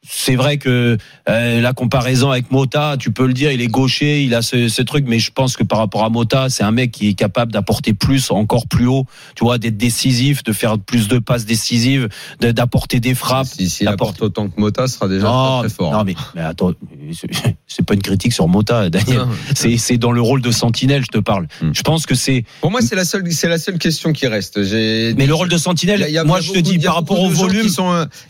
C'est 0.10 0.36
vrai 0.36 0.58
que 0.58 0.98
euh, 1.30 1.62
la 1.62 1.74
comparaison 1.74 2.32
avec 2.32 2.50
Mota, 2.52 2.96
tu 2.98 3.12
peux 3.12 3.28
le 3.28 3.34
dire, 3.34 3.52
il 3.52 3.62
est 3.62 3.68
gaucher, 3.68 4.24
il 4.24 4.34
a 4.34 4.42
ce, 4.42 4.70
ce 4.70 4.82
truc, 4.82 5.06
mais 5.08 5.20
je 5.20 5.32
pense 5.32 5.58
que 5.58 5.64
par 5.64 5.80
rapport 5.80 6.04
à 6.06 6.10
Mota, 6.10 6.50
c'est 6.50 6.64
un 6.64 6.72
mec 6.72 6.92
qui 6.92 7.10
est 7.10 7.14
capable 7.14 7.52
d'apporter 7.52 7.94
plus, 7.94 8.32
encore 8.32 8.68
plus 8.68 8.88
haut, 8.88 9.06
tu 9.36 9.44
vois, 9.44 9.58
d'être 9.58 9.78
décisif, 9.78 10.44
de 10.44 10.54
faire 10.54 10.80
plus 10.80 11.08
de 11.08 11.20
passes 11.20 11.46
décisives, 11.46 12.08
d'apporter 12.40 13.00
des 13.00 13.16
frappes. 13.16 13.48
Si, 13.48 13.70
s'il 13.70 13.88
apporte- 13.88 14.16
apporte 14.18 14.22
autant 14.22 14.50
que 14.50 14.60
Mota, 14.60 14.88
ce 14.88 14.96
sera 14.96 15.08
déjà 15.10 15.28
non, 15.28 15.60
très, 15.60 15.68
très 15.68 15.76
fort. 15.76 15.92
non, 15.92 16.04
mais, 16.06 16.16
mais 16.36 16.42
attends, 16.42 16.72
c'est- 17.68 17.86
pas 17.86 17.94
une 17.94 18.02
critique 18.02 18.34
sur 18.34 18.48
Mota, 18.48 18.90
Daniel. 18.90 19.20
Non. 19.20 19.28
C'est 19.56 19.98
dans 19.98 20.12
le 20.12 20.20
rôle 20.22 20.42
de 20.42 20.52
sentinelle, 20.52 21.04
je 21.04 21.08
te 21.08 21.20
parle. 21.20 21.48
Hmm. 21.62 21.72
Je 21.74 21.82
pense 21.84 22.06
que 22.06 22.16
c'est. 22.16 22.44
Pour 22.62 22.70
moi, 22.72 22.82
c'est 22.82 22.96
la 22.96 23.06
seule, 23.06 23.32
c'est 23.32 23.48
la 23.48 23.58
seule 23.60 23.78
question 23.78 24.12
qui 24.14 24.28
reste. 24.28 24.58
Mais 24.58 25.26
le 25.26 25.34
rôle 25.34 25.48
de 25.50 25.58
sentinelle, 25.58 26.02
y 26.02 26.04
a- 26.04 26.10
il 26.10 26.14
y 26.14 26.18
a 26.18 26.24
moi 26.24 26.40
beaucoup- 26.40 26.54
je 26.54 26.60
te 26.60 26.64
dis 26.64 26.80
par 26.80 26.96
rapport 26.96 27.20
au 27.22 27.30
volume. 27.30 27.68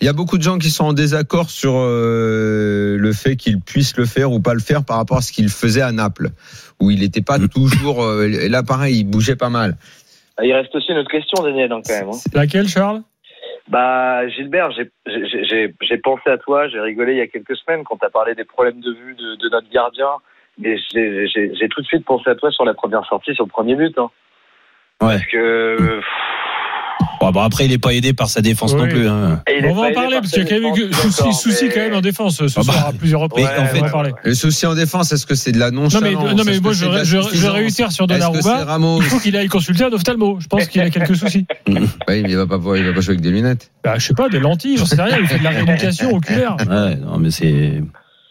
Il 0.01 0.05
y 0.05 0.07
a 0.09 0.13
beaucoup 0.13 0.37
de 0.37 0.43
gens 0.43 0.57
qui 0.59 0.69
sont 0.69 0.83
en 0.85 0.93
désaccord 0.93 1.49
sur 1.49 1.73
euh, 1.75 2.97
le 2.97 3.13
fait 3.13 3.35
qu'il 3.35 3.59
puisse 3.59 3.95
le 3.97 4.05
faire 4.05 4.31
ou 4.31 4.39
pas 4.39 4.53
le 4.53 4.59
faire 4.59 4.83
par 4.83 4.97
rapport 4.97 5.17
à 5.17 5.21
ce 5.21 5.31
qu'il 5.31 5.49
faisait 5.49 5.81
à 5.81 5.91
Naples, 5.91 6.29
où 6.79 6.91
il 6.91 6.99
n'était 6.99 7.21
pas 7.21 7.37
Mm. 7.39 7.47
toujours. 7.49 8.03
euh, 8.03 8.27
et 8.27 8.49
là, 8.49 8.63
pareil, 8.63 8.97
il 8.99 9.03
bougeait 9.05 9.35
pas 9.35 9.49
mal. 9.49 9.77
Ah, 10.37 10.45
Il 10.45 10.53
reste 10.53 10.73
aussi 10.75 10.91
une 10.91 10.97
autre 10.99 11.09
question, 11.09 11.43
Daniel, 11.43 11.69
quand 11.69 11.81
même. 11.89 12.09
hein. 12.09 12.17
Laquelle, 12.33 12.67
Charles? 12.67 13.01
Bah, 13.67 14.27
Gilbert, 14.29 14.71
j'ai- 14.71 14.91
j'ai 15.05 15.43
j'ai- 15.43 15.73
j'ai 15.81 15.97
pensé 15.97 16.29
à 16.29 16.37
toi, 16.37 16.67
j'ai 16.69 16.79
rigolé 16.79 17.13
il 17.13 17.17
y 17.17 17.21
a 17.21 17.27
quelques 17.27 17.55
semaines 17.57 17.83
quand 17.83 17.97
tu 17.97 18.05
as 18.05 18.09
parlé 18.09 18.33
des 18.33 18.45
problèmes 18.45 18.79
de 18.79 18.91
vue 18.91 19.15
de, 19.15 19.35
de 19.35 19.49
notre 19.49 19.69
gardien. 19.69 20.11
Mais 20.57 20.77
j'ai- 20.91 21.69
tout 21.69 21.81
de 21.81 21.85
suite 21.85 22.05
pensé 22.05 22.29
à 22.29 22.35
toi 22.35 22.49
sur 22.51 22.65
la 22.65 22.73
première 22.73 23.05
sortie, 23.05 23.35
sur 23.35 23.43
le 23.45 23.49
premier 23.49 23.75
but. 23.75 23.97
Hein. 23.99 24.09
Ouais. 25.01 25.09
Parce 25.09 25.25
que. 25.27 26.01
Bon, 27.19 27.31
bah, 27.31 27.43
après, 27.43 27.65
il 27.65 27.71
est 27.71 27.77
pas 27.77 27.93
aidé 27.93 28.13
par 28.13 28.29
sa 28.29 28.41
défense 28.41 28.73
Oui. 28.73 28.81
non 28.81 28.87
plus. 28.87 29.07
Hein. 29.07 29.41
On 29.65 29.73
va 29.73 29.81
en 29.87 29.91
parler 29.93 30.11
par 30.11 30.21
parce 30.21 30.31
qu'il 30.31 30.43
y 30.43 30.45
a 30.45 30.49
quand 30.49 30.61
même 30.61 30.75
eu 30.89 30.93
souci, 30.93 31.33
souci 31.33 31.65
mais- 31.65 31.69
quand 31.73 31.79
même 31.81 31.93
en 31.95 32.01
défense 32.01 32.37
ce 32.37 32.43
Ah 32.43 32.47
bah, 32.57 32.63
soir 32.73 32.87
à 32.87 32.93
plusieurs 32.93 33.21
reprises. 33.21 33.45
ouais, 33.45 33.57
en 33.59 33.65
fait. 33.65 34.13
Le 34.23 34.33
souci 34.35 34.65
en 34.65 34.75
défense, 34.75 35.11
est-ce 35.11 35.25
que 35.25 35.35
c'est 35.35 35.51
de 35.51 35.59
la 35.59 35.71
Non 35.71 35.83
nonchalance? 35.83 36.23
mais, 36.23 36.33
non, 36.35 36.43
mais 36.45 36.59
moi 36.59 36.73
je, 36.73 36.85
je, 37.03 37.17
je 37.33 37.47
réitère 37.47 37.91
sur 37.91 38.07
Donnarumma. 38.07 38.65
Ramos 38.65 38.99
Il 39.01 39.05
faut 39.07 39.19
qu'il 39.21 39.35
aille 39.35 39.47
consulter 39.47 39.83
un 39.85 39.91
ophtalmo. 39.91 40.39
Je 40.39 40.47
pense 40.47 40.67
qu'il 40.67 40.81
a 40.81 40.89
quelques 40.89 41.15
soucis. 41.15 41.45
Oui, 41.67 42.21
mais 42.23 42.29
il 42.29 42.37
va 42.37 42.45
pas, 42.47 42.57
pouvoir- 42.57 42.77
il 42.77 42.85
va 42.85 42.93
pas 42.93 43.01
jouer 43.01 43.13
avec 43.13 43.21
des 43.21 43.31
lunettes. 43.31 43.71
Bah, 43.83 43.95
je 43.97 44.05
sais 44.07 44.13
pas, 44.13 44.29
des 44.29 44.39
lentilles, 44.39 44.77
j'en 44.77 44.85
sais 44.85 45.01
rien. 45.01 45.17
Il 45.19 45.27
fait 45.27 45.39
de 45.39 45.43
la 45.43 45.49
rééducation 45.51 46.13
oculaire. 46.15 46.55
Ouais, 46.69 46.95
non, 46.95 47.17
mais 47.17 47.31
c'est. 47.31 47.81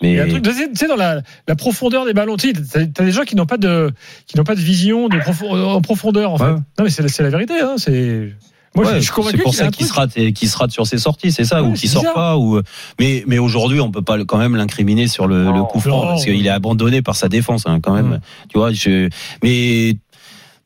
Il 0.03 0.11
y 0.11 0.13
Mais 0.15 0.21
a 0.21 0.25
un 0.25 0.29
truc, 0.29 0.43
tu 0.43 0.53
sais, 0.75 0.89
dans 0.89 0.97
la, 0.97 1.23
la 1.49 1.57
profondeur 1.57 2.05
des 2.05 2.13
ballons, 2.13 2.37
tu 2.37 2.53
sais, 2.55 2.87
t'as 2.93 3.03
des 3.05 3.13
gens 3.13 3.23
qui 3.23 3.35
n'ont 3.35 3.47
pas 3.47 3.57
de, 3.57 3.91
qui 4.27 4.37
n'ont 4.37 4.45
pas 4.45 4.55
de 4.55 4.61
vision 4.61 5.09
de 5.09 5.17
profo- 5.19 5.49
en 5.59 5.81
profondeur, 5.81 6.33
en 6.33 6.37
fait. 6.39 6.45
Ouais. 6.45 6.51
Non, 6.79 6.85
mais 6.85 6.91
c'est 6.91 7.03
la, 7.03 7.09
c'est 7.09 7.23
la 7.23 7.31
vérité, 7.31 7.55
hein. 7.63 7.77
C'est, 7.79 8.35
moi, 8.77 8.87
Ouais, 8.93 8.95
je 8.97 9.01
suis 9.01 9.11
convaincu 9.13 9.39
c'est 9.39 9.43
pour 9.43 9.55
ça 9.55 9.69
qu'il 9.71 9.87
se 9.87 9.93
rate, 9.93 10.13
qu'il 10.33 10.49
se 10.49 10.57
rate 10.57 10.71
sur 10.71 10.87
ses 10.87 10.99
sorties, 10.99 11.33
c'est 11.33 11.45
ça, 11.45 11.63
Ouais, 11.63 11.69
ou 11.71 11.73
qu'il 11.73 11.89
sort 11.89 12.03
bizarre. 12.03 12.15
pas, 12.15 12.37
ou 12.37 12.61
mais 13.01 13.25
mais 13.27 13.39
aujourd'hui 13.39 13.81
on 13.81 13.91
peut 13.91 14.03
pas 14.03 14.23
quand 14.25 14.39
même 14.39 14.55
l'incriminer 14.55 15.09
sur 15.09 15.27
le, 15.27 15.45
Non. 15.45 15.57
le 15.57 15.63
coup 15.65 15.81
franc 15.81 16.03
parce 16.03 16.25
qu'il 16.25 16.47
est 16.47 16.51
abandonné 16.51 17.03
par 17.03 17.17
sa 17.17 17.29
défense 17.29 17.65
hein, 17.67 17.81
quand 17.83 17.93
même. 17.95 18.21
Tu 18.49 18.59
vois, 18.59 18.73
je, 18.73 19.09
mais 19.43 19.97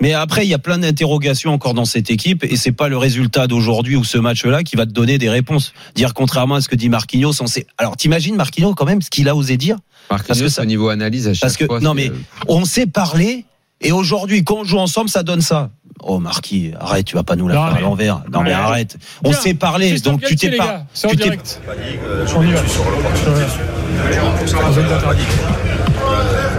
mais 0.03 0.15
après 0.15 0.47
il 0.47 0.49
y 0.49 0.55
a 0.55 0.59
plein 0.59 0.79
d'interrogations 0.79 1.53
encore 1.53 1.75
dans 1.75 1.85
cette 1.85 2.11
équipe 2.11 2.43
et 2.45 2.57
c'est 2.57 2.73
pas 2.73 2.89
le 2.89 2.97
résultat 2.97 3.47
d'aujourd'hui 3.47 3.97
ou 3.97 4.05
ce 4.05 4.19
match-là 4.19 4.63
qui 4.63 4.75
va 4.77 4.87
te 4.87 4.93
donner 4.93 5.19
des 5.19 5.29
réponses. 5.31 5.73
Dire 5.95 6.15
contrairement 6.15 6.55
à 6.57 6.61
ce 6.61 6.69
que 6.69 6.77
dit 6.77 6.89
Marquinhos, 6.89 7.41
on 7.43 7.47
sait. 7.47 7.67
Alors 7.79 7.97
t'imagines 7.97 8.35
Marquinhos 8.37 8.75
quand 8.75 8.87
même 8.87 9.03
ce 9.03 9.11
qu'il 9.11 9.29
a 9.29 9.37
osé 9.37 9.57
dire? 9.57 9.77
Parce 10.09 10.23
Parce 10.25 10.41
que 10.41 10.49
ça- 10.49 10.63
au 10.63 10.65
niveau 10.65 10.89
analyse, 10.89 11.29
à 11.29 11.35
chaque 11.35 11.41
parce 11.43 11.57
que- 11.57 11.67
fois, 11.67 11.81
non, 11.81 11.95
mais- 11.95 12.09
euh, 12.11 12.15
On 12.49 12.65
sait 12.65 12.87
parler 12.87 13.45
et 13.83 13.93
aujourd'hui 13.93 14.43
quand 14.43 14.57
on 14.61 14.65
joue 14.65 14.79
ensemble 14.79 15.09
ça 15.11 15.23
donne 15.23 15.41
ça. 15.43 15.71
Oh 16.03 16.19
Marquis, 16.19 16.73
arrête, 16.81 17.05
tu 17.05 17.15
vas 17.17 17.23
pas 17.23 17.37
nous 17.37 17.47
la 17.49 17.55
Non, 17.55 17.61
faire 17.65 17.71
à 17.73 17.75
mais- 17.77 17.81
l'envers. 17.83 18.23
Non 18.33 18.41
mais 18.43 18.51
Ouais. 18.51 18.55
arrête. 18.57 18.97
On 19.25 19.33
parler, 19.55 19.89
Christophe 19.89 20.13
donc 20.15 20.23
tu 20.25 20.37
t'es 20.37 20.57
pas. 20.57 20.85
tu 20.95 21.17
t'es-. 21.17 21.31
Euh, 21.31 22.27
On 22.37 22.43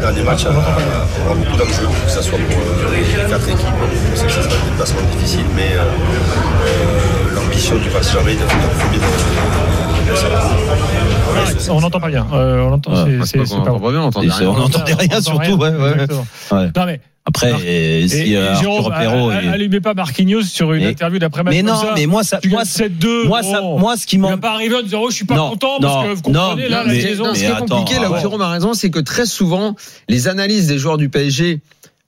dernier 0.01 0.23
match 0.23 0.45
aura 0.45 0.58
aura 0.58 1.36
beaucoup 1.36 1.58
d'enjeux, 1.58 1.88
que 2.06 2.12
ce 2.12 2.21
soit 2.21 2.38
pour 2.38 2.58
euh, 2.60 2.95
les 2.95 3.30
quatre 3.30 3.47
équipes. 3.49 3.60
On 4.12 4.15
sait 4.15 4.25
que 4.25 4.32
ça 4.32 4.43
sera 4.43 4.56
un 4.56 4.65
déplacement 4.69 5.01
difficile, 5.17 5.45
mais 5.56 5.69
euh, 5.73 5.84
euh, 5.84 7.36
l'ambition 7.36 7.75
du 7.77 7.89
Paris 7.89 8.04
Saint-Germain 8.06 8.32
est 8.32 8.36
de 8.36 8.41
Arrête, 11.38 11.69
On 11.71 11.80
n'entend 11.80 11.99
pas 11.99 12.10
bien. 12.10 12.27
Euh, 12.34 12.63
on 12.63 12.73
entend, 12.73 12.91
Ouais, 12.93 13.19
c'est- 13.25 13.38
pas 13.63 13.80
pas 13.80 13.91
bien, 13.91 14.01
on 14.01 14.06
entendait 14.08 14.27
Et 14.27 14.30
c'est- 14.32 14.38
rien. 14.39 14.49
on 14.49 14.62
rien 14.93 15.21
surtout. 15.21 15.54
Ouais. 15.54 15.69
Ouais. 15.69 16.71
Non 16.75 16.86
mais 16.86 16.99
Après, 17.23 17.51
euh, 17.53 18.07
si 18.07 18.31
Et- 18.34 18.38
euh, 18.38 18.55
Jérôme, 18.60 18.91
Perrault 18.91 19.29
allumez 19.29 19.79
pas 19.79 19.93
Marquinhos 19.93 20.41
sur 20.41 20.73
une 20.73 20.84
Mais- 20.84 20.89
interview 20.89 21.19
d'après-match. 21.19 21.53
mais 21.53 21.62
comme 21.62 21.69
non, 21.69 21.79
ça. 21.81 21.93
mais 21.95 22.07
moi 22.07 22.23
ça, 22.23 22.39
Tu 22.41 22.49
moi 22.49 22.60
gagnes 22.63 22.65
ça, 22.65 22.84
7-2. 22.86 23.27
moi 23.27 23.43
ça, 23.43 23.62
bon. 23.62 23.77
moi 23.79 23.95
ce 23.95 24.07
qui 24.07 24.17
m'en, 24.17 24.36
pas 24.39 24.53
arriver 24.53 24.75
en 24.75 24.81
disant 24.81 25.01
oh, 25.03 25.10
je 25.12 25.15
suis 25.17 25.25
pas 25.25 25.36
Non, 25.36 25.51
content 25.51 25.79
non, 25.79 25.88
parce 25.88 26.21
que 26.21 26.25
vous 26.25 26.31
non, 26.34 26.39
comprenez 26.49 26.67
là 26.69 26.81
non, 26.81 26.88
la 26.88 26.93
mais- 26.93 27.01
saison. 27.01 27.25
Non, 27.25 27.34
ce 27.36 27.39
qui 27.39 27.45
Mais 27.45 27.51
est 27.51 27.60
compliqué, 27.60 27.99
là 28.01 28.10
où 28.10 28.13
bon. 28.15 28.19
Jérôme 28.19 28.41
a 28.41 28.49
raison, 28.49 28.73
c'est 28.73 28.89
que 28.89 28.99
très 28.99 29.27
souvent, 29.27 29.75
les 30.10 30.27
analyses 30.27 30.65
des 30.67 30.79
joueurs 30.79 30.97
du 30.97 31.10
PSG, 31.10 31.60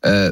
euh, 0.06 0.32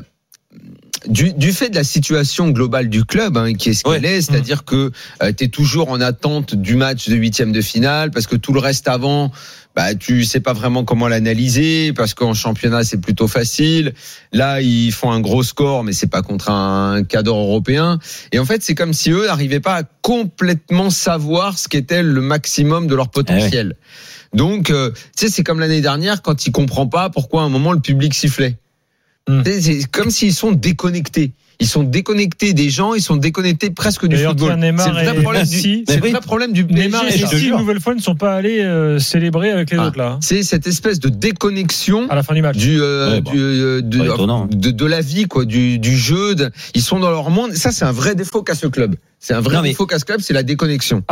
du, 1.08 1.34
du 1.34 1.52
fait 1.52 1.70
de 1.70 1.76
la 1.76 1.84
situation 1.84 2.50
globale 2.50 2.90
du 2.90 3.06
club, 3.06 3.38
hein, 3.38 3.54
qui 3.54 3.70
est 3.70 3.74
ce 3.74 3.84
qu'elle 3.84 4.04
Ouais. 4.04 4.18
est, 4.18 4.22
c'est-à-dire 4.22 4.66
que 4.66 4.92
tu 5.38 5.44
es 5.44 5.48
toujours 5.48 5.90
en 5.92 6.02
attente 6.02 6.56
du 6.56 6.76
match 6.76 7.08
de 7.08 7.16
huitième 7.16 7.52
de 7.52 7.62
finale, 7.62 8.12
parce 8.12 8.28
que 8.28 8.36
tout 8.36 8.52
le 8.54 8.60
reste 8.60 8.88
avant, 8.88 9.32
bah, 9.76 9.96
tu 9.96 10.26
sais 10.26 10.40
pas 10.40 10.54
vraiment 10.54 10.84
comment 10.84 11.08
l'analyser, 11.08 11.94
parce 11.94 12.14
qu'en 12.14 12.34
championnat 12.34 12.84
c'est 12.84 13.00
plutôt 13.00 13.28
facile. 13.28 13.94
Là, 14.34 14.62
ils 14.62 14.92
font 14.92 15.12
un 15.12 15.20
gros 15.20 15.44
score, 15.44 15.84
mais 15.84 15.94
c'est 15.94 16.08
pas 16.08 16.22
contre 16.22 16.50
un 16.50 17.04
cadre 17.04 17.36
européen. 17.36 18.00
Et 18.32 18.40
en 18.40 18.46
fait, 18.46 18.64
c'est 18.64 18.76
comme 18.76 18.94
si 18.94 19.12
eux 19.12 19.28
n'arrivaient 19.28 19.60
pas 19.60 19.76
à 19.76 19.84
complètement 20.02 20.90
savoir 20.90 21.58
ce 21.58 21.68
qu'était 21.68 22.04
le 22.04 22.22
maximum 22.22 22.88
de 22.88 22.96
leur 22.96 23.10
potentiel. 23.10 23.76
Donc, 24.34 24.70
euh, 24.70 24.92
tu 25.18 25.26
sais, 25.26 25.30
c'est 25.30 25.44
comme 25.44 25.60
l'année 25.60 25.82
dernière 25.82 26.22
quand 26.22 26.46
ils 26.46 26.52
comprennent 26.52 26.90
pas 26.90 27.10
pourquoi 27.10 27.42
à 27.42 27.46
un 27.46 27.50
moment 27.50 27.74
le 27.74 27.80
public 27.80 28.14
sifflait. 28.14 28.58
Hmm. 29.28 29.44
C'est 29.46 29.90
comme 29.92 30.10
s'ils 30.10 30.34
sont 30.34 30.52
déconnectés. 30.52 31.34
Ils 31.62 31.68
sont 31.68 31.84
déconnectés 31.84 32.54
des 32.54 32.70
gens, 32.70 32.96
ils 32.96 33.02
sont 33.02 33.16
déconnectés 33.16 33.70
presque 33.70 34.08
du 34.08 34.18
football. 34.18 34.58
C'est 34.60 34.90
le 34.90 34.94
vrai 34.94 35.22
problème 35.22 35.44
du, 35.46 35.56
Messi- 35.56 35.86
vrai 35.86 36.00
oui. 36.04 36.20
problème 36.22 36.52
du. 36.54 36.66
Neymar 36.66 37.04
et 37.04 37.22
Messi, 37.22 37.48
une 37.50 37.58
nouvelle 37.58 37.80
fois, 37.80 37.94
ne 37.96 38.02
sont 38.02 38.16
pas 38.16 38.34
allés 38.36 38.62
euh, 38.62 38.98
célébrer 39.00 39.52
avec 39.52 39.70
les 39.72 39.78
Ah. 39.78 39.86
autres 39.88 39.98
là, 39.98 40.08
hein, 40.14 40.20
C'est 40.22 40.42
cette 40.44 40.66
espèce 40.68 41.00
de 41.00 41.10
déconnexion 41.10 42.08
à 42.10 42.16
la 42.16 42.24
fin 42.24 42.34
du 42.34 42.42
match. 42.42 42.58
du, 42.58 42.82
euh, 42.82 43.12
Ouais, 43.12 43.22
bah, 43.22 43.32
du, 43.32 43.38
euh, 43.40 43.82
de, 43.82 44.86
la 44.86 45.02
vie 45.02 45.26
quoi 45.26 45.46
du, 45.46 45.78
du 45.80 45.96
jeu 45.98 46.34
de- 46.36 46.50
ils 46.74 46.82
sont 46.82 47.00
dans 47.00 47.12
leur 47.12 47.30
monde 47.30 47.54
ça 47.54 47.72
c'est 47.72 47.86
un 47.86 47.92
vrai 47.92 48.16
défaut 48.16 48.42
qu'a 48.42 48.56
ce 48.56 48.66
club 48.68 48.96
c'est 49.20 49.34
un 49.36 49.40
vrai 49.42 49.56
Non, 49.58 49.62
mais- 49.62 49.70
défaut 49.70 49.86
qu'a 49.86 50.00
ce 50.00 50.06
club 50.06 50.20
c'est 50.22 50.34
la 50.34 50.42
déconnexion 50.44 51.04